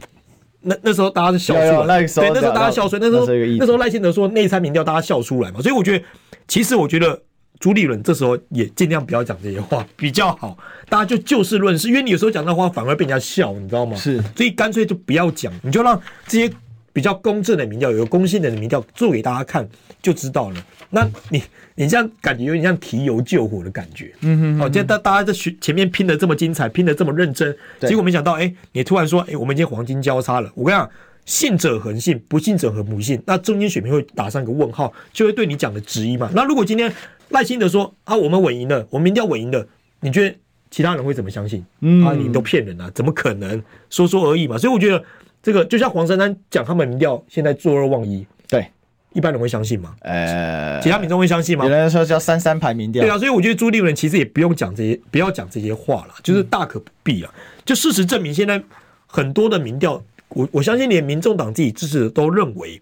[0.61, 3.01] 那那时候大家是笑出来，对，那时候大家笑出来。
[3.01, 5.61] 那时候那时候赖清德说内参民调，大家笑出来嘛。
[5.63, 6.05] 所以我觉得，
[6.49, 7.23] 其实我觉得
[7.61, 10.57] 朱立伦这时候也尽量不要讲这些话 比较好，
[10.89, 11.89] 大家就就事论事。
[11.89, 13.97] 因为你有时候讲那话反而被人家笑，你知道吗？
[13.97, 16.53] 是，所以干脆就不要讲，你就让这些
[16.93, 19.69] 比较公正的民调，有个公信的民调做给大家看，
[20.01, 20.57] 就知道了。
[20.91, 21.43] 那你
[21.75, 30.51] 你这样感觉有点像提油救火的感觉，嗯哼，好，今天大大家在学前面拼的这么精彩，拼的这么认真，结果没想到，哎，你突然说，哎，我们已经黄金交叉了。
[30.55, 30.89] 我跟你讲，
[31.27, 33.23] 信者恒信，不信者恒不信。
[33.27, 36.31] 那中间水平会打上一个问号，就会对你讲的质疑嘛。
[36.33, 36.91] 那如果今天
[37.31, 39.67] 赖清德说啊，我们稳赢了，我们民调稳赢了，
[40.01, 40.35] 你觉得
[40.71, 41.65] 其他人会怎么相信？
[41.81, 43.63] 嗯，啊，你都骗人啊，怎么可能？
[43.91, 44.57] 说说而已嘛。
[44.59, 45.03] 所以我觉得
[45.43, 48.27] 这个就像黄珊珊讲，他们民调现在坐二望一。
[48.49, 48.67] 对
[49.15, 49.95] 一般人会相信吗？
[50.01, 51.65] 呃，其他民众会相信吗？
[51.65, 57.35] 有人说叫三三排民调，对啊，所以我觉得朱立伦其实也不用讲这些，不要讲这些话了，就是大可不必啊。
[57.65, 58.63] 就事实证明，现在
[59.07, 62.81] 很多的民调，我我相信连民众党自己支持的都认为，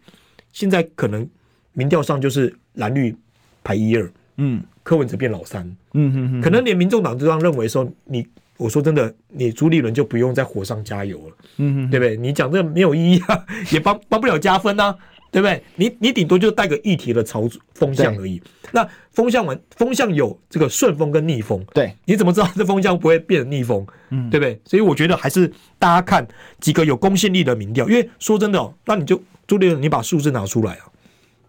[0.53, 1.27] 现在可能
[1.73, 3.15] 民调上就是蓝绿
[3.63, 12.17] 排一二，嗯，柯文哲变老三，嗯哼哼，可能连民众党都这样认为说，你我说真的，你朱立伦就不用在火上加油了，嗯哼，对不对？
[12.17, 14.97] 你讲这个没有意义啊， 也帮帮不了加分啊。
[15.33, 15.63] 对不对？
[15.75, 18.41] 你你顶多就带个议题的潮风向而已。
[18.73, 21.63] 那风向完，风向有这个顺风跟逆风。
[21.75, 23.85] 对，你怎么知道这风向不会变成逆风？
[24.11, 24.59] 嗯，对不对？
[24.65, 26.27] 所以我觉得还是大家看
[26.61, 27.87] 几个有公信力的民调。
[27.87, 30.87] 因为说真的哦，那你就朱立伦，你把数字拿出来啊。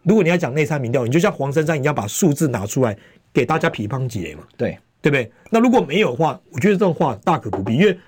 [0.08, 2.98] 如果你要讲内参民调，你就像黄珊珊一样把数字拿出来
[3.34, 4.44] 给大家批判解嘛。
[4.56, 5.30] 对，对不对？
[5.50, 7.76] 那如果没有的话，我觉得这种话大可不必。
[7.76, 8.00] 因为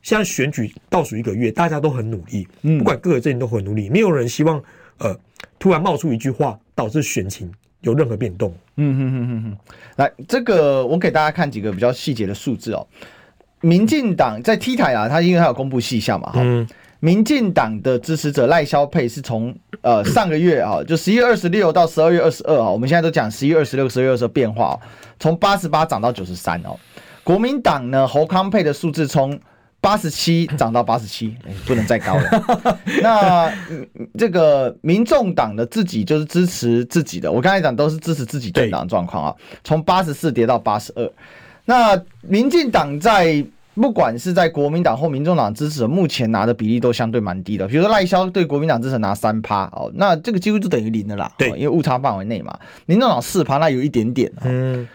[0.00, 4.62] 现在选举倒数一个月，大家都很努力，不管各个阵营都很努力，没有人希望。
[4.98, 5.18] 呃，
[5.58, 8.54] 突然冒出一句话，导致选情有任何变动。
[8.76, 12.86] 嗯哼哼哼哼，来，这个我给大家看几个比较细节的数字哦。
[13.60, 16.68] 民进党在 T 台啊，他因为他有公布细项嘛，嗯，
[17.04, 24.80] 民进党的支持者赖萧佩是从呃上个月啊，就十一月二十六到十二月二十二啊，我们现在都讲十一月二十六、十二月二十二变化哦，
[25.18, 26.78] 从八十八涨到九十三哦。
[27.24, 29.36] 国民党呢，侯康佩的数字从
[29.80, 31.34] 八十七涨到八十七，
[31.66, 32.78] 不能再高了。
[33.02, 33.52] 那
[34.16, 39.34] 这个民众党的自己就是支持自己的，我刚才讲都是支持自己政党状况啊。
[39.64, 41.10] 从八十四跌到八十二。
[41.64, 47.66] 那民进党在不管是在国民党或民众党支持，目前拿的比例都相对蛮低的。
[47.66, 51.32] 比如说赖萧对国民党支持拿三趴哦，那这个几乎就等于零的啦。
[51.38, 52.58] 对，因为误差范围内嘛。
[52.86, 54.30] 民众党四趴，那有一点点。
[54.44, 54.86] 嗯。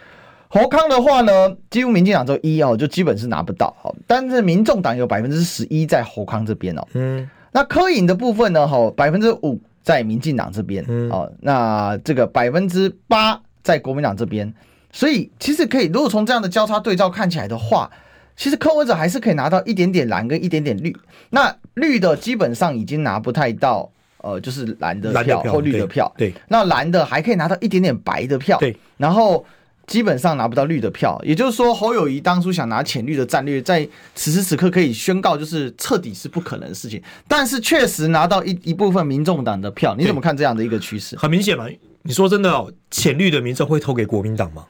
[0.49, 1.31] 侯康的话呢，
[1.69, 3.75] 几乎民进党只有一哦，就基本是拿不到。
[3.81, 6.87] 好，但是民众党有百分之十一在侯康这边哦。
[6.93, 7.29] 嗯。
[7.51, 8.67] 那柯颖的部分呢？
[8.67, 10.85] 哈，百分之五在民进党这边。
[10.87, 11.09] 嗯。
[11.09, 14.53] 哦，那这个百分之八在国民党这边。
[14.91, 17.91] 所以其实可以，如果从这样的交叉对照看起来的话，
[18.37, 20.95] 其实柯文哲还是可以拿到一点点蓝跟一点点绿。
[21.31, 26.09] 那绿的基本上已经拿不太到，呃，就是蓝的票或绿的票。
[26.17, 26.33] 对。
[26.47, 28.57] 那蓝的还可以拿到一点点白的票。
[28.59, 28.77] 对。
[28.95, 29.45] 然后。
[29.87, 37.01] 基本上拿不到绿的票，也就是说侯友宜当初想拿浅绿的战略，在此时此刻可以宣告，就是彻底是不可能的事情。
[37.25, 41.15] 但是确实拿到一一部分民众党的票，你怎么看这样的一个趋势？
[41.17, 41.67] 很明显嘛，
[42.01, 44.65] 你说真的哦，浅绿的民众会投给国民党吗？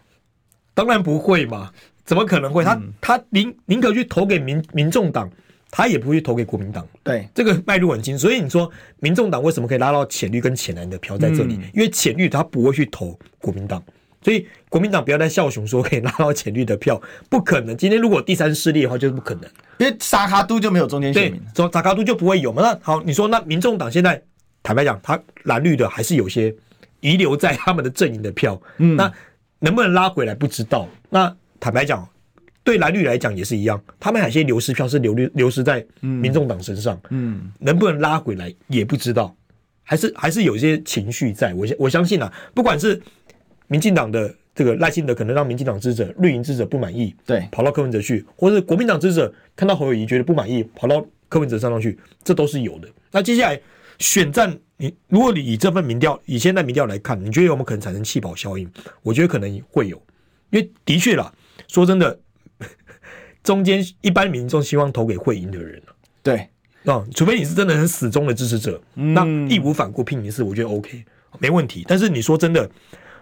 [0.76, 1.72] 当然不会嘛，
[2.08, 2.64] 怎么可能会？
[2.64, 5.30] 他、嗯、他宁宁可去投给民民众党，
[5.70, 6.88] 他也不会去投给国民党。
[7.04, 8.18] 对，这个脉络很清。
[8.18, 11.56] 所以你说民众党为什么可以拉到浅绿跟浅蓝的票在这里？
[11.56, 13.84] 嗯、因为浅绿他不会去投国民党。
[14.24, 17.78] 所以国民党不要再笑熊说可以拉到浅绿的票，不可能。
[17.78, 19.44] 今天如果第三势力的话，就是不可能，
[19.78, 22.62] 因为沙卡都就没有中间选民，对，沙卡都就不会有嘛。
[22.62, 24.22] 那好，你说那民众党现在
[24.64, 26.54] 坦白讲，他蓝绿的还是有些
[27.00, 29.10] 遗留在他们的阵营的票，嗯，那
[29.60, 30.90] 能不能拉回来不知道。
[31.10, 32.08] 那坦白讲，
[32.64, 39.36] 对蓝绿来讲也是一样，他们有些流失票是流流流失在民众党身上，嗯，能不能拉回来也不知道，
[39.84, 41.54] 还是还是有一些情绪在。
[41.54, 43.02] 我我相信啊，不管是。
[43.70, 52.88] 民进党的这个赖清德可能让民进党支持者、绿营支持者不满意，对，跑到柯文哲去，或者国民党支持者看到侯友谊觉得不满意，跑到柯文哲上上去，这都是有的。
[53.12, 53.60] 那接下来
[54.00, 58.66] 选战，你如果你以这份民调，以现在民调来看，你觉得有没有可能产生弃保效应？
[59.04, 60.02] 我觉得可能会有，
[60.52, 61.30] 因为的确啦，
[61.68, 62.20] 说真的，
[63.44, 65.82] 中间一般民众希望投给会赢的人，
[66.24, 66.48] 对。
[66.84, 71.04] 哦，除非你是真的很死忠的支持者，嗯、那义无反顾拼一次，我觉得 OK，
[71.38, 71.84] 没问题。
[71.86, 72.70] 但是你说真的，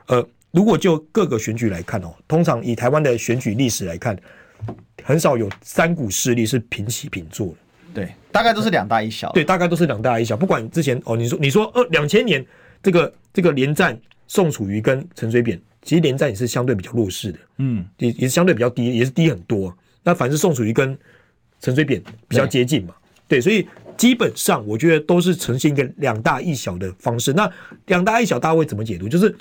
[0.06, 4.16] 呃，如果就各个选举来看哦，通常以台湾的选举历史来看，
[5.04, 7.56] 很少有三股势力是平起平坐的。
[7.92, 9.32] 对，大概都是两大一小。
[9.32, 10.38] 对，大概都是两大一小。
[10.38, 12.46] 不管之前哦，你说你说二两千年
[12.84, 19.74] 这个这个连战宋楚瑜跟陈水扁，其实连战也是相对比较弱势的，嗯，也也是相对比较低，也是低很多。
[20.04, 20.98] 那反是宋楚瑜跟
[21.62, 22.94] 陈水扁比较接近嘛。
[23.28, 27.32] 对，所以基本上我觉得都是呈现一个两大一小的方式。
[27.34, 27.50] 那
[27.86, 29.08] 两大一小，大家会怎么解读？
[29.08, 29.34] 就是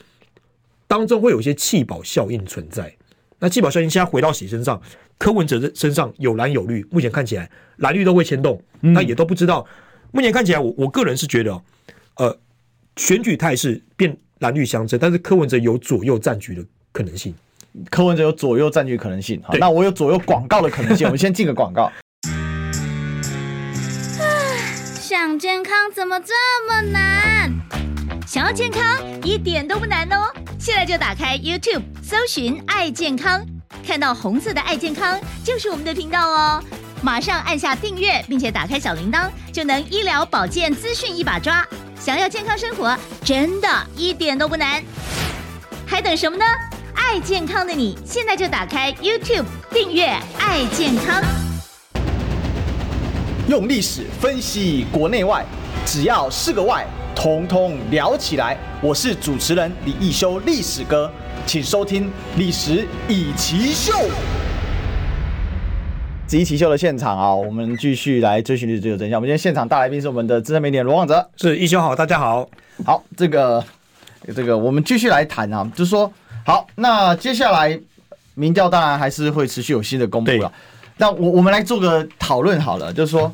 [0.86, 2.94] 当中会有一些弃保效应存在。
[3.38, 4.80] 那弃保效应现在回到谁身上？
[5.16, 8.60] 柯文哲的身上有蓝有绿，目前看起来蓝绿都会牵动。
[8.80, 9.66] 那也都不知道。
[10.12, 11.62] 目前看起来，我我个人是觉得，
[12.16, 12.38] 呃，
[12.96, 17.34] 选举态势变蓝绿相争，但是柯文哲有左右战局的可能性。
[17.90, 19.40] 柯文哲有左右战局可能性。
[19.42, 21.06] 好，那我有左右广告的可能性。
[21.08, 21.90] 我们先进个广告。
[25.00, 26.34] 想健康怎么这
[26.68, 27.52] 么难？
[28.26, 28.82] 想要健康
[29.22, 30.32] 一点都不难哦！
[30.58, 33.44] 现在就打开 YouTube，搜寻“爱健康”，
[33.86, 36.62] 看到红色的“爱健康”就是我们的频道哦。
[37.02, 41.66] 马上按下订阅，并且打开小铃铛，就能医疗保健资讯一把抓。
[42.04, 42.94] 想要健康生活，
[43.24, 44.84] 真的一点都不难，
[45.86, 46.44] 还等什么呢？
[46.94, 51.24] 爱健康的你，现在就打开 YouTube，订阅“爱健康”。
[53.48, 55.46] 用历史分析国内外，
[55.86, 56.86] 只要是个“外”，
[57.16, 58.58] 统统聊起来。
[58.82, 61.10] 我是主持人李易修，历史哥，
[61.46, 62.04] 请收听
[62.36, 63.94] 《历史以奇秀》。
[66.40, 69.18] 易起秀的现场啊，我们继续来追寻历史，追求真相。
[69.18, 72.48] 我们今天现场大来宾是我们的资深媒体罗旺哲，是一修好，大家好，
[72.84, 73.62] 好，这个
[74.34, 76.12] 这个我们继续来谈啊，就是说，
[76.44, 77.78] 好，那接下来
[78.34, 80.52] 民调当然还是会持续有新的公布了。
[80.96, 83.32] 那我我们来做个讨论好了，就是说，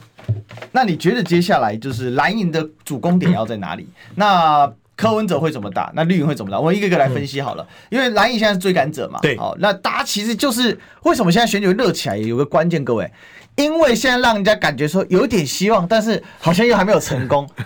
[0.73, 3.89] 那你觉得接下来就是蓝营的主攻点要在哪里？
[4.17, 4.71] 那
[5.01, 5.91] 柯文哲会怎么打？
[5.95, 6.59] 那绿营会怎么打？
[6.59, 7.67] 我们一个一个来分析好了。
[7.89, 12.17] 因为蓝营现在是追赶者嘛，对，好，那大家其实就是为什么现在选举热起来？
[12.19, 13.11] 有个关键，各位，
[13.57, 17.49] 因为现在让人家感觉说有点希望，但是好像又还没有成功。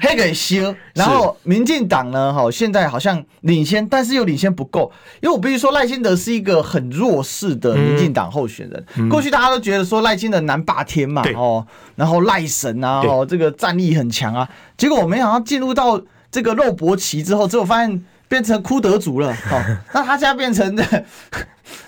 [0.00, 2.32] 黑给修，然后民进党呢？
[2.32, 4.90] 哈，现在好像领先，但是又领先不够。
[5.20, 8.86] 因为我必须说，赖清德是一个很弱势的民进党候选人。
[8.96, 11.64] 嗯、过去大家都觉得说赖清德南霸天嘛，哦，
[11.94, 14.48] 然后赖神啊，哦，这个战力很强啊。
[14.78, 16.00] 结果我没想到进入到
[16.32, 19.30] 这个肉搏棋之后，之后发现变成哭德族了。
[19.52, 19.62] 哦，
[19.94, 21.04] 那他现在变成的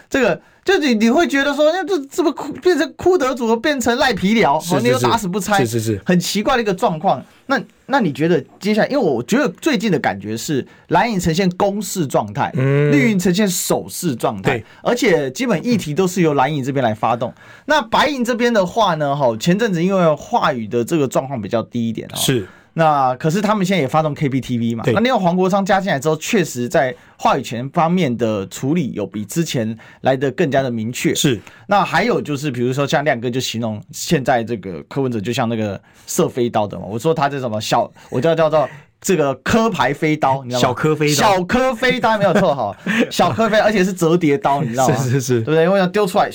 [0.08, 0.40] 这个。
[0.64, 7.22] 就你你会觉得说，那这怎么变成哭德族，变成赖皮寮，和你又打死不拆，是是是，很奇怪的一个状况。
[7.48, 17.30] 那那你觉得接下来，因为我觉得最近的感觉是蓝营呈现攻势状态，绿营呈现守势状态，而且基本议题都是由蓝营这边来发动。
[17.66, 22.48] 那白营这边的话呢，哈，前阵子因为话语的这个状况比较低一点啊，是。
[22.74, 24.82] 那可是他们现在也发动 KPTV 嘛？
[24.86, 31.14] 那另外黄国昌加进来之后，确实在话语权方面的处理有比之前来的更加的明确。
[31.14, 31.40] 是。
[31.68, 36.84] 那还有就是，比如说像亮哥就形容现在这个柯文哲就像那个射飞刀的嘛。
[36.84, 38.68] 我说他这什么小，我叫叫做
[39.04, 40.62] 这个科牌飞刀，你知道吗？
[40.62, 42.74] 小科飞刀，小科飞刀没有错哈，
[43.10, 44.96] 小科飞，而且是折叠刀，你知道吗？
[44.96, 45.64] 是是是，对不对？
[45.64, 46.30] 因为要丢出来。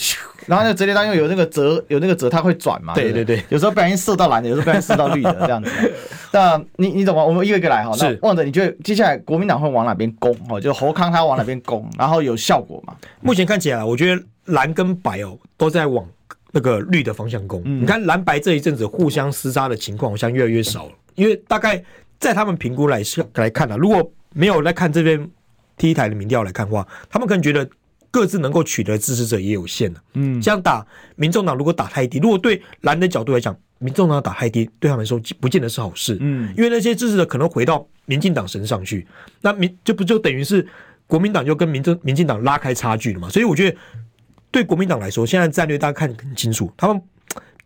[0.45, 2.93] 然后那个折叠刀又有那个折，有那个折，它会转嘛？
[2.93, 5.69] 对对对，有时候不小心射到蓝的，有时候不小心射到绿的，这样子。
[6.31, 7.25] 那你你怎么？
[7.25, 7.91] 我们一个一个来哈。
[7.95, 8.17] 是。
[8.21, 10.35] 旺哲，你觉得接下来国民党会往哪边攻？
[10.49, 12.93] 哦，就侯康他往哪边攻， 然后有效果吗？
[13.21, 16.05] 目前看起来，我觉得蓝跟白哦都在往
[16.51, 17.61] 那个绿的方向攻。
[17.65, 17.81] 嗯。
[17.81, 21.83] 你看蓝白这一阵子互相厮杀的情况好像越来越少了，因为大概
[22.19, 23.01] 在他们评估来
[23.35, 25.29] 来看啊，如果没有来看这边
[25.77, 27.69] T 台的民调来看的话，他们可能觉得。
[28.11, 30.83] 各自能够取得的支持者也有限了，嗯，这样打
[31.15, 39.05] 民众党如果打太低，如果对蓝的角度来讲，民众党打太低，对他们来说不见得是好事，嗯，因为那些支持者可能回到民进党身上去，
[39.41, 40.67] 那民这不就等于是
[41.05, 43.29] 国民党就跟民政民进党拉开差距了嘛？
[43.29, 43.77] 所以我觉得
[44.49, 46.99] 对国民党来说，现在战略大家看得很清楚，他们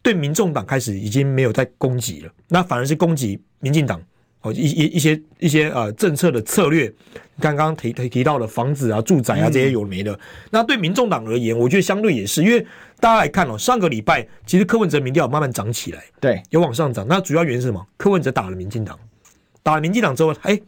[0.01, 4.01] 对民众党开始已经没有在攻击了，那反而是攻击民进党。
[4.43, 6.91] 哦，一一一些一些呃政策的策略，
[7.39, 10.11] 刚刚提提提到的房子啊、住宅啊这些有没的。
[10.11, 10.19] 嗯、
[10.51, 12.59] 那对民众党而言，我觉得相对也是，因为
[12.99, 17.07] 大家来看哦，上个礼拜其实柯文哲民调慢慢涨起来，对，有往上涨。
[17.07, 17.87] 那主要原因是什么？
[17.95, 18.99] 柯文哲打了民进党，
[19.63, 20.59] 打了民进党之后，哎，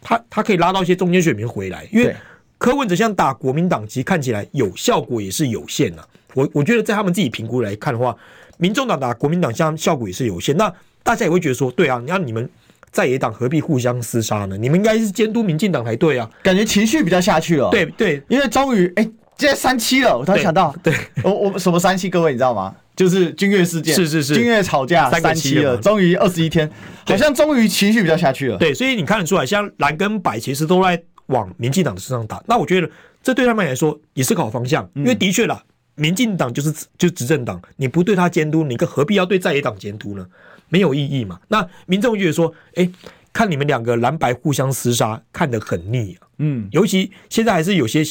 [0.00, 2.16] 他他可以拉到一些中间选民回来，因为
[2.56, 6.08] 柯文哲像打国民党，其实看起来有效果也是有限的、啊。
[6.32, 8.16] 我我觉得在他们自己评估来看的话，
[8.56, 10.56] 民众党打国民党像效果也是有限。
[10.56, 10.72] 那
[11.02, 12.48] 大家也会觉得说，对啊，你看你们。
[12.90, 14.56] 在野党何必互相厮杀呢？
[14.56, 16.28] 你们应该是监督民进党才对啊！
[16.42, 17.70] 感觉情绪比较下去了。
[17.70, 19.02] 对对，因为终于哎，
[19.36, 22.08] 现在三七了，我突然想到，对，我我什么三七？
[22.08, 22.74] 各位你知道吗？
[22.96, 26.68] 就是君悦事件，是是是，君悦吵架三七了，终于二十一天，
[27.06, 28.58] 好像终于情绪比较下去了。
[28.58, 32.42] 对，所以你看得出来，像蓝跟白其实都在往民进党的身上打。
[32.48, 32.90] 那我觉得
[33.22, 35.62] 这对他们来说也是个好方向，因为的确啦，
[35.98, 40.26] 民进党就是就执政党，你不对他监督，你何必要对在野党监督呢？
[40.70, 41.38] 没有意义嘛。
[41.48, 42.90] 那民众觉得说，哎，
[43.32, 46.28] 看你们两个蓝白互相厮杀，看得很腻啊。
[46.38, 48.02] 嗯，尤其现在还是有些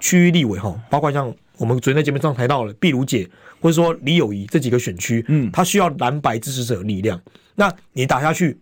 [0.00, 3.28] 区域立委哈，包括像我们昨天在节目上谈到了毕如姐。
[3.58, 7.18] 或者说李友仪这几个选区，嗯，他需要蓝白支持者的力量，
[7.54, 8.56] 那你打下去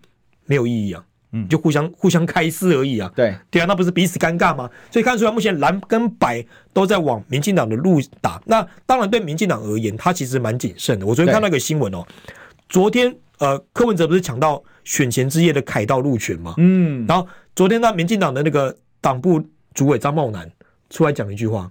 [0.46, 1.04] 没有意义啊，
[1.35, 4.70] 嗯，就互相互相开撕而已啊，对对啊，那不是彼此尴尬吗？
[4.89, 11.05] 所以看出来目前蓝跟白都在往民进党的路打，那当然对民进党而言，他其实蛮谨慎的。
[11.05, 12.07] 我昨天看到一个新闻哦，
[12.68, 16.55] 昨天呃柯文哲不是抢到选前之夜的凯道路权吗？
[16.59, 17.26] 嗯，然后
[17.57, 19.43] 昨天那民进党的那个党部
[19.74, 20.49] 主委张茂南
[20.89, 21.68] 出来讲一句话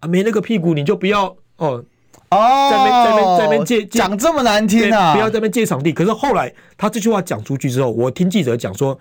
[0.00, 1.82] 啊，没那个屁股你就不要哦。
[2.30, 5.14] 哦，在那在那在那借讲这么难听啊！
[5.14, 5.92] 不要在那借场地。
[5.92, 8.96] 可是后来他这句话讲出去之后，我听记者讲说，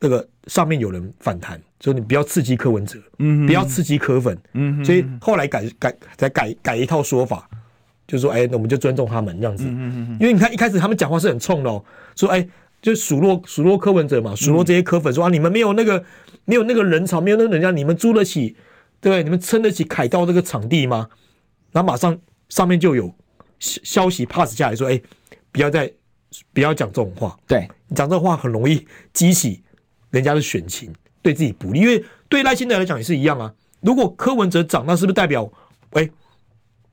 [0.00, 7.48] 那个上面有人反弹，说你不要刺激柯文哲，嗯，不要刺激柯粉，嗯，所以后来改改再改改一套说法，
[8.08, 11.84] 就说哎，那我们就尊重他们这样子，嗯嗯，因为你看一开始他们讲话是很冲的哦，
[12.16, 12.44] 说哎，
[12.82, 16.02] 就数落数落柯文哲嘛，数落这些柯粉说啊，你们没有那个
[16.46, 18.56] 没有那个人潮，没有那个人家，你们租得起，
[19.00, 19.22] 对不对？
[19.22, 21.08] 你们撑得起凯道这个场地吗？
[21.70, 22.18] 然后马上。
[22.48, 23.12] 上面就有
[23.58, 25.00] 消消息 pass 下来说：“哎，
[25.50, 25.92] 不要再
[26.52, 27.36] 不要讲这种话。
[27.46, 29.62] 对，你讲这种话很容易激起
[30.10, 30.92] 人家的选情，
[31.22, 31.80] 对自己不利。
[31.80, 33.52] 因为对赖清德来讲也是一样啊。
[33.80, 35.50] 如果柯文哲涨，那是不是代表
[35.90, 36.08] 哎，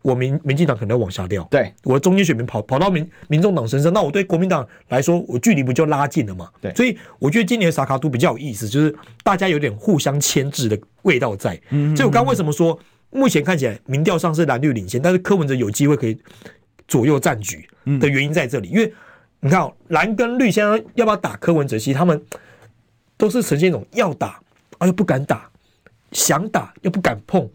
[0.01, 1.43] 我民民进党可能要往下掉？
[1.49, 6.49] 对，我的中间选民跑跑到民民众党身上，那我对国民党来说，我距离不就拉近了嘛？
[6.61, 11.59] 对，所以我觉得今年的萨卡都比较有意思，就是大家有点互相牵制的味道在。
[11.69, 12.77] 嗯，所以我刚刚为什么说？
[13.13, 16.17] 目前看起来民调上是蓝绿领先，但是柯文哲有机会可以
[16.87, 17.67] 左右战局
[17.99, 18.91] 的原因在这里，因为
[19.39, 22.21] 你看哦，蓝跟绿现在要不要打柯文哲，其实他们
[23.15, 24.41] 都是呈现一种要打
[24.79, 25.49] 而又不敢打，
[26.11, 27.47] 想打又不敢碰。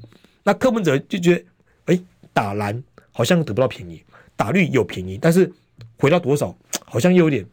[0.45, 1.45] 那柯文哲就觉得，
[1.87, 2.01] 哎，
[2.33, 4.03] 打蓝好像得不到便宜，
[4.37, 5.51] 打绿有便宜，但是
[5.99, 7.45] 回到多少好像又有点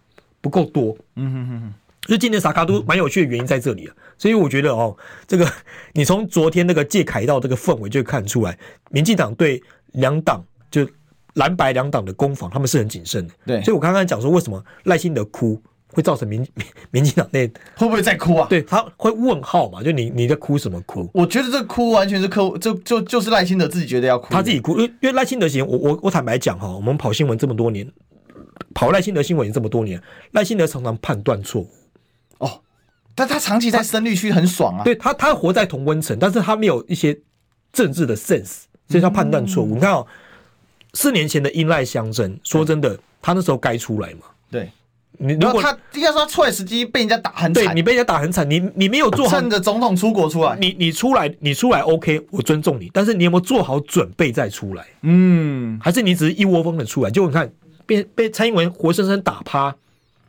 [0.42, 0.96] 不够多。
[1.16, 1.74] 嗯哼哼哼。
[2.06, 4.96] 就今年萨卡都蛮有趣的原因在这里啊，所以我觉得哦，
[5.28, 5.52] 这个
[5.94, 8.58] 你从昨天那个借凯道这个氛围就看出来，
[8.92, 9.62] 民进党对
[9.94, 10.88] 两党就
[11.34, 13.34] 蓝白两党的攻防，他们是很谨慎的。
[13.46, 18.48] 对，所以我刚刚讲说，为什么赖清德哭会造成民民民进党内会不会再哭啊？
[18.50, 19.82] 对，他会问号嘛？
[19.82, 21.10] 就你你在哭什么哭？
[21.14, 27.90] 我觉得这哭完全是哭，就就就是赖清德自己觉得要哭，他自己哭，因为因为赖清德行，我我我坦白讲哈，我们跑新闻这么多年，
[28.76, 30.02] 跑赖清德新闻也这么多年，
[30.34, 31.70] 赖清德常常判断错误。
[33.16, 34.84] 哦，但他长期在深绿区很爽啊。
[34.84, 37.18] 对他，他活在同温层，但是他没有一些
[37.72, 39.76] 政治的 sense，所以他判断错误。
[39.76, 40.06] 嗯、你看哦，
[40.94, 44.28] 四年前的英赖相争，说真的，他那时候该出来嘛？
[44.52, 44.72] 对，
[45.18, 54.86] 你如果他应该说他出来时机被人家打很惨，对你被人家打很惨，你你没有做好，趁着总统出国出来，你你出来你出来 OK，我尊重你，但是你有没有做好准备再出来？
[55.02, 57.10] 嗯，还是你只是一窝蜂的出来？
[57.10, 57.52] 就你看
[57.86, 59.76] 被被蔡英文活生生打趴。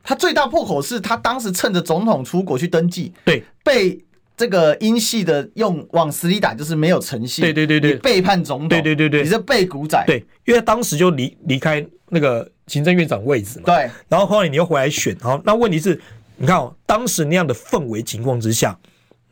[0.09, 4.01] 他最大破口是他当时趁着总统出国去登记，对，被
[4.37, 16.01] 这个英系的用往死里打，就是没有诚信，对对对对，背叛总统，对对对对，你是背骨仔，对，因为当时就离离开那个行政院长位置嘛，对，然后后来你又回来选，好，那问题是，
[16.37, 18.79] 你看哦，当时那样的氛围情况之下，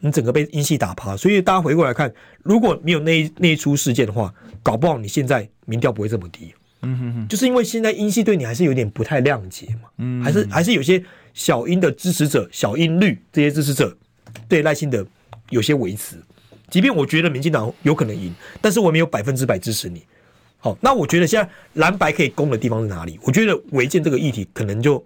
[0.00, 2.12] 你整个被英系打趴，所以大家回过来看，
[2.42, 6.52] 如果没有那一那一出事件的话，搞不好你现在民调不会这么低。
[6.84, 13.96] 嗯哼哼，就是因为现在英系对你还是有点不太谅解嘛，嗯，还是还是有些小英的支持者、小英律这些支持者
[14.48, 15.06] 对赖清德
[15.50, 16.16] 有些维持，
[16.70, 20.04] 即便我觉得民进党有可能赢，但是我没有百分之百支持你。
[20.58, 23.18] 好，那我觉得现在蓝白可以攻的地方是哪里？
[23.22, 25.04] 我觉得违建这个议题可能就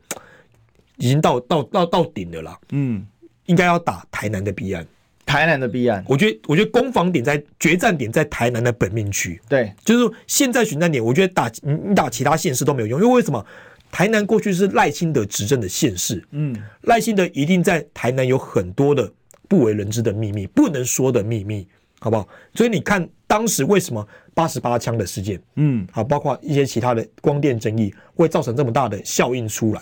[0.99, 2.59] 已经到到到到顶了啦。
[2.71, 3.05] 嗯，
[3.47, 4.87] 应该要打台南的弊案。
[5.29, 9.39] 台南的弊案，我觉得，我觉得攻防点在决战点在台南的本命区。
[9.47, 13.45] 对，就是说现在选战点，我觉得打你你打其他县市都没有用，因为为什么？
[13.91, 19.11] 台南过去是赖清德执政的县市，嗯，赖清德一定在台南有很多的
[19.49, 21.67] 不为人知的秘密，不能说的秘密，
[21.99, 22.29] 好不好？
[22.55, 29.81] 所以你看当时为什么八十八枪的事件，嗯，好，包括一些其他的光电争议，会造成这么大的效应出来，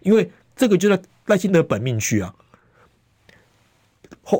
[0.00, 2.32] 因为这个就在赖清德本命区啊。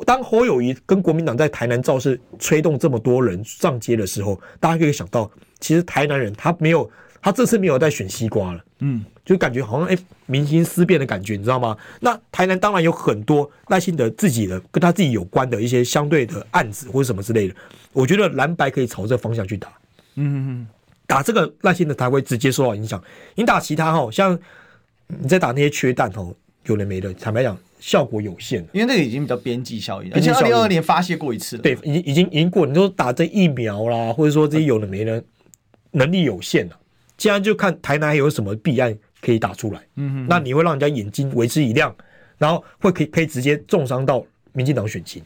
[0.05, 5.31] 当侯友谊跟国民党在台南造势，吹动这么多人上街的时候，大家可以想到，
[5.61, 6.91] 其实台南人他没有，
[7.23, 11.77] 他这次没有在选西瓜了，嗯，就感觉好像哎，民心思变的感觉，你知道吗？
[12.01, 17.55] 那台南当然有很多赖清德自己的跟他自己有关的一些相对的案子或者什么之类的，
[17.93, 19.69] 我觉得蓝白可以朝这个方向去打，
[20.17, 20.69] 嗯嗯嗯，
[21.07, 23.03] 打这个赖清德才会直接受到影响。
[23.35, 24.39] 你打其他哈，像
[25.07, 26.35] 你在打那些缺蛋哦，
[26.65, 32.67] 有的没的，坦白讲效果有限，因为那个已经比较边际效应，而且二零二二年发泄过一次了，对，已经已经已经过。
[32.67, 35.23] 你说打这疫苗啦，或者说这些有的没的，
[35.93, 36.79] 能力有限了。
[37.17, 41.95] 现在就看台南有什么弊案可以打出来，嗯哼，那你会让人家眼睛为之一亮，
[42.37, 45.23] 然后会可以可以直接重伤到民进党选情。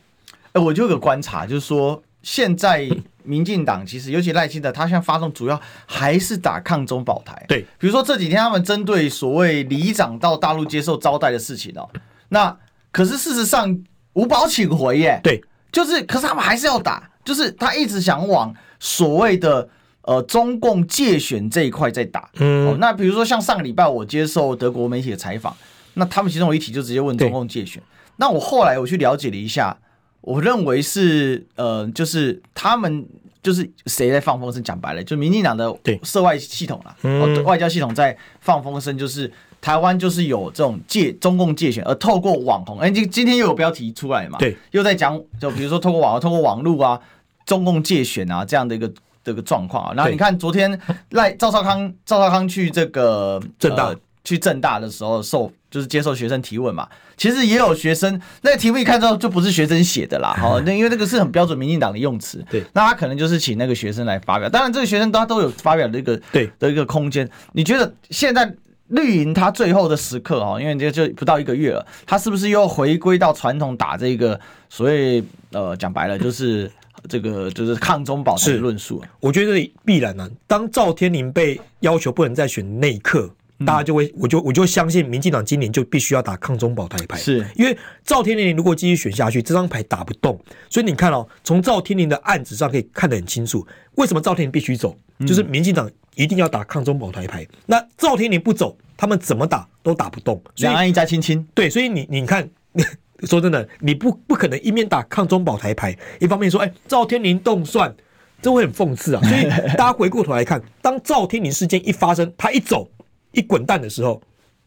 [0.53, 2.03] 哎，我就有个观察，就是说。
[2.25, 2.89] 现在
[3.25, 7.45] 民进党其实，尤其赖清德，他现在发动主要还是打抗中保台。
[7.49, 11.91] 对，比如说这几天他们针对所谓里长到大陆接受招待的事情哦，
[12.33, 12.57] 那
[12.91, 13.79] 可是事实上
[14.15, 15.21] 五保请回耶。
[15.23, 19.69] 对，就是，可是他们还是要打，就是他一直想往所谓的
[20.03, 22.29] 呃中共介选这一块在打。
[22.37, 25.57] 嗯、哦，那比如说像上个礼拜我接受德国媒体的采访，
[25.95, 27.83] 那他们其中有一题就直接问中共介选。
[28.17, 29.77] 那我后来我去了解了一下。
[30.23, 33.05] 我认为是呃，就是他们
[33.43, 34.63] 就是谁在放风声？
[34.63, 39.29] 讲白了，就民进党的涉外系统啦，嗯、外交系统在放风声，就是
[39.63, 47.01] 台湾就是有这种借中共介选，而透过网红，哎，今今天又有标题出来嘛，对，又在讲，就比如说透过网，透过网络啊，
[47.47, 48.93] 中共介选啊这样的一个
[49.25, 49.95] 这个状况啊。
[49.97, 50.79] 然后你看昨天
[51.11, 55.51] 赖赵少康，赵少康去这个政大、呃、去政大的时候受。
[55.73, 56.87] 就是接受学生提问嘛，
[57.17, 67.27] 其实也有学生那个题目一看之后就不是学生写的啦，好， 那因为那个是很标准民进党的用词，对，那他可能就是请那个学生来发表，当然这个学生他都有发表的一个对的一个空间。
[67.55, 68.55] 你觉得现在
[68.93, 74.39] 绿营他最后的时刻哈，因为这就不到一个月了，他是不是又回归到传统打这个
[74.71, 76.71] 所谓呃讲白了就是
[77.09, 79.03] 这个就是抗中保台的论述？
[79.21, 83.29] 我觉得必然啊，当赵天麟被要求不能再选那一刻。
[83.65, 90.37] 大家就会，我就我就相信，民进党今年就必须要打抗中保台牌，是因为赵天麟如果继续选下去，这张牌打不动。
[90.69, 93.65] 所以你看哦，从赵天麟的案子上可以看得很清楚，
[93.95, 97.47] 为什么赵天麟必须走，就是民进党一定要打抗中保台牌。
[97.67, 100.43] 那赵天麟不走，他们怎么打都打不动。
[100.57, 102.49] 两岸一家亲亲，对，所以你你看，
[103.25, 107.95] 说真的，你不不可能一面打抗中保台牌，一方面说，哎，赵天麟动算，
[108.41, 109.23] 这会很讽刺啊。
[109.23, 109.43] 所以
[109.77, 112.89] 大 家回过头来看，当赵天麟事件一发生，他一走。
[113.35, 114.21] 一滚蛋的时候，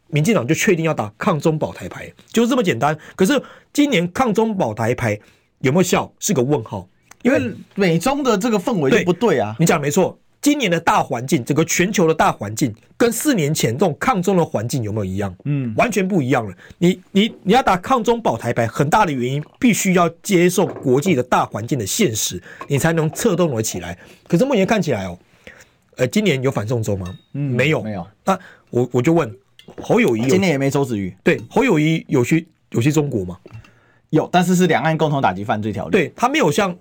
[0.07, 2.97] 民进党就确定要打抗中保台牌，就是这么简单。
[3.15, 3.39] 可是
[3.71, 5.19] 今年抗中保台牌
[5.59, 6.87] 有没有效是个问号，
[7.21, 7.39] 因为
[7.75, 9.55] 美中的这个氛围就不对啊。
[9.59, 15.35] 你讲没错，今年的大环境，整个全球的大环境跟四年前这种抗中的环境有没有一样？
[15.45, 16.55] 嗯，完全不一样了。
[16.77, 23.97] 你你你要打抗中保台牌，很大的原因必须要接受国际的大环境的现实，你才能策动了起来。
[24.27, 25.17] 可是目前看起来哦。
[25.97, 27.17] 呃，今年有反送中吗？
[27.33, 28.05] 嗯，没有，没有。
[28.23, 28.37] 那
[28.69, 29.35] 我我就问
[29.81, 31.11] 侯友谊，今年也没周子瑜。
[31.23, 33.35] 对，侯友谊有去有去中国吗？
[34.11, 35.91] 有，但是是两岸共同打击犯罪条例。
[35.91, 36.77] 对，他没有像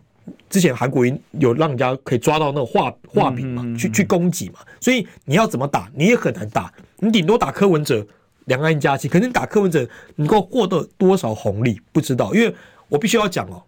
[0.49, 4.61] 之前韩国瑜有让人家可以抓到那个画画饼嘛，嗯、去去攻击嘛。
[4.81, 6.73] 所以你要怎么打，你也很难打。
[6.99, 8.07] 你顶多打柯文哲，
[8.47, 9.11] 两岸一家亲。
[9.11, 11.81] 可是你打柯文哲，能够获得多少红利？
[11.93, 12.33] 不知道。
[12.35, 12.55] 因为
[12.89, 13.63] 我必须要讲哦，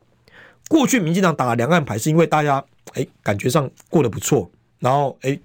[0.69, 4.51] 过去民进党打两岸牌，是因为大家哎感觉上过得不错。
[4.79, 5.39] 然后哎，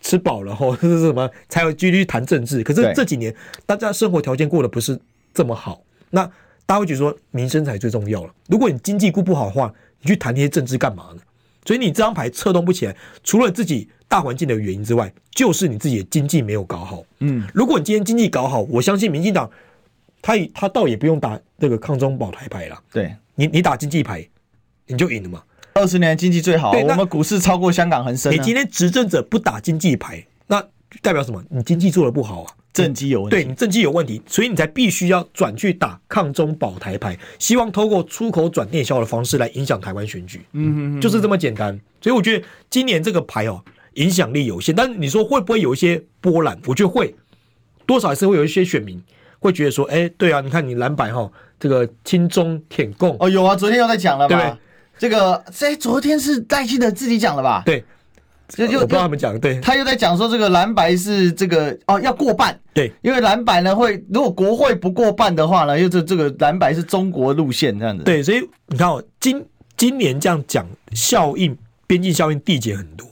[0.00, 2.62] 吃饱了后，这是什么才有继续谈政治？
[2.64, 3.34] 可是这几年
[3.64, 4.98] 大家生活条件过得不是
[5.32, 6.24] 这么好，那
[6.66, 8.34] 大家会觉得说民生才最重要了。
[8.48, 11.22] 如果你经济顾不好的话，你去谈那些政治干嘛呢？
[11.64, 17.04] 所以你这张牌策动不起来，除了自己大环境的原因之外，就是你自己的经济没有搞好。
[17.20, 19.48] 嗯，如果你今天经济搞好，我相信民进党
[20.20, 22.82] 他他倒也不用打这个抗中保台牌了。
[22.92, 24.28] 对你，你打经济牌，
[24.86, 25.42] 你就赢了嘛。
[25.74, 28.32] 二十年经济最好，我们股市超过香港恒生。
[28.32, 30.62] 你今天执政者不打经济牌，那
[31.00, 31.42] 代表什么？
[31.48, 33.36] 你经济做的不好啊，政绩有问题。
[33.36, 40.40] 对，你政绩有问题，所以你才必须要转去打抗中保台牌，希望透过出口转内销的方式来影响台湾选举。
[40.52, 41.78] 嗯哼，就是这么简单。
[42.00, 43.62] 所以我觉得今年这个牌哦，
[43.94, 46.58] 影响力有限，但是你说会不会有一些波澜？
[46.66, 47.14] 我觉得会，
[47.86, 49.02] 多少还是会有一些选民
[49.38, 54.52] 会觉得说，哎，对啊，你看你蓝白哈，这个亲中舔共哦，有啊，昨天又在讲了，对不对？
[54.98, 57.62] 这个在昨天是赖清德自己讲的吧？
[57.66, 57.84] 对，
[58.54, 69.44] 就就我不知道他们讲，对，他又在讲说这个蓝白是这个哦要过半，对，因为蓝白呢会如果国会不过半的话呢，又这这个蓝白是中国路线这样子，对，所以你看哦，今
[69.76, 73.06] 今年这样讲效应边境效应递减很多，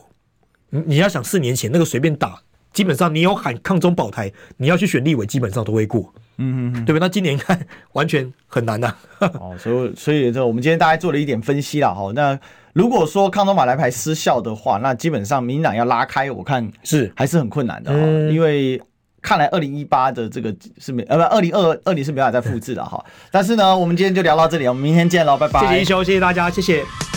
[0.71, 2.39] 你你要想四年前那个随便打，
[2.73, 6.13] 基本上你有喊抗中保台，你要去选立委基本上都会过。
[6.41, 6.99] 嗯嗯，对吧？
[7.01, 7.59] 那今年看
[7.93, 9.31] 完全很难呐、啊。
[9.35, 12.11] 哦，所以所以这我们今天大概做了一点分析了哈。
[12.15, 12.39] 那
[12.73, 17.99] 如果说抗中马来牌失效的话，那基本上民进党要拉开，我看是还是很困难的哈。
[18.33, 18.81] 因为
[19.21, 23.05] 看来二零一八的这个是没呃不二零二二零是没办法再复制的哈。
[23.31, 25.61] 但是呢，我们今天就聊到这里，我们明天见喽，拜拜。
[25.61, 27.10] 谢谢一休，谢谢大家，谢谢。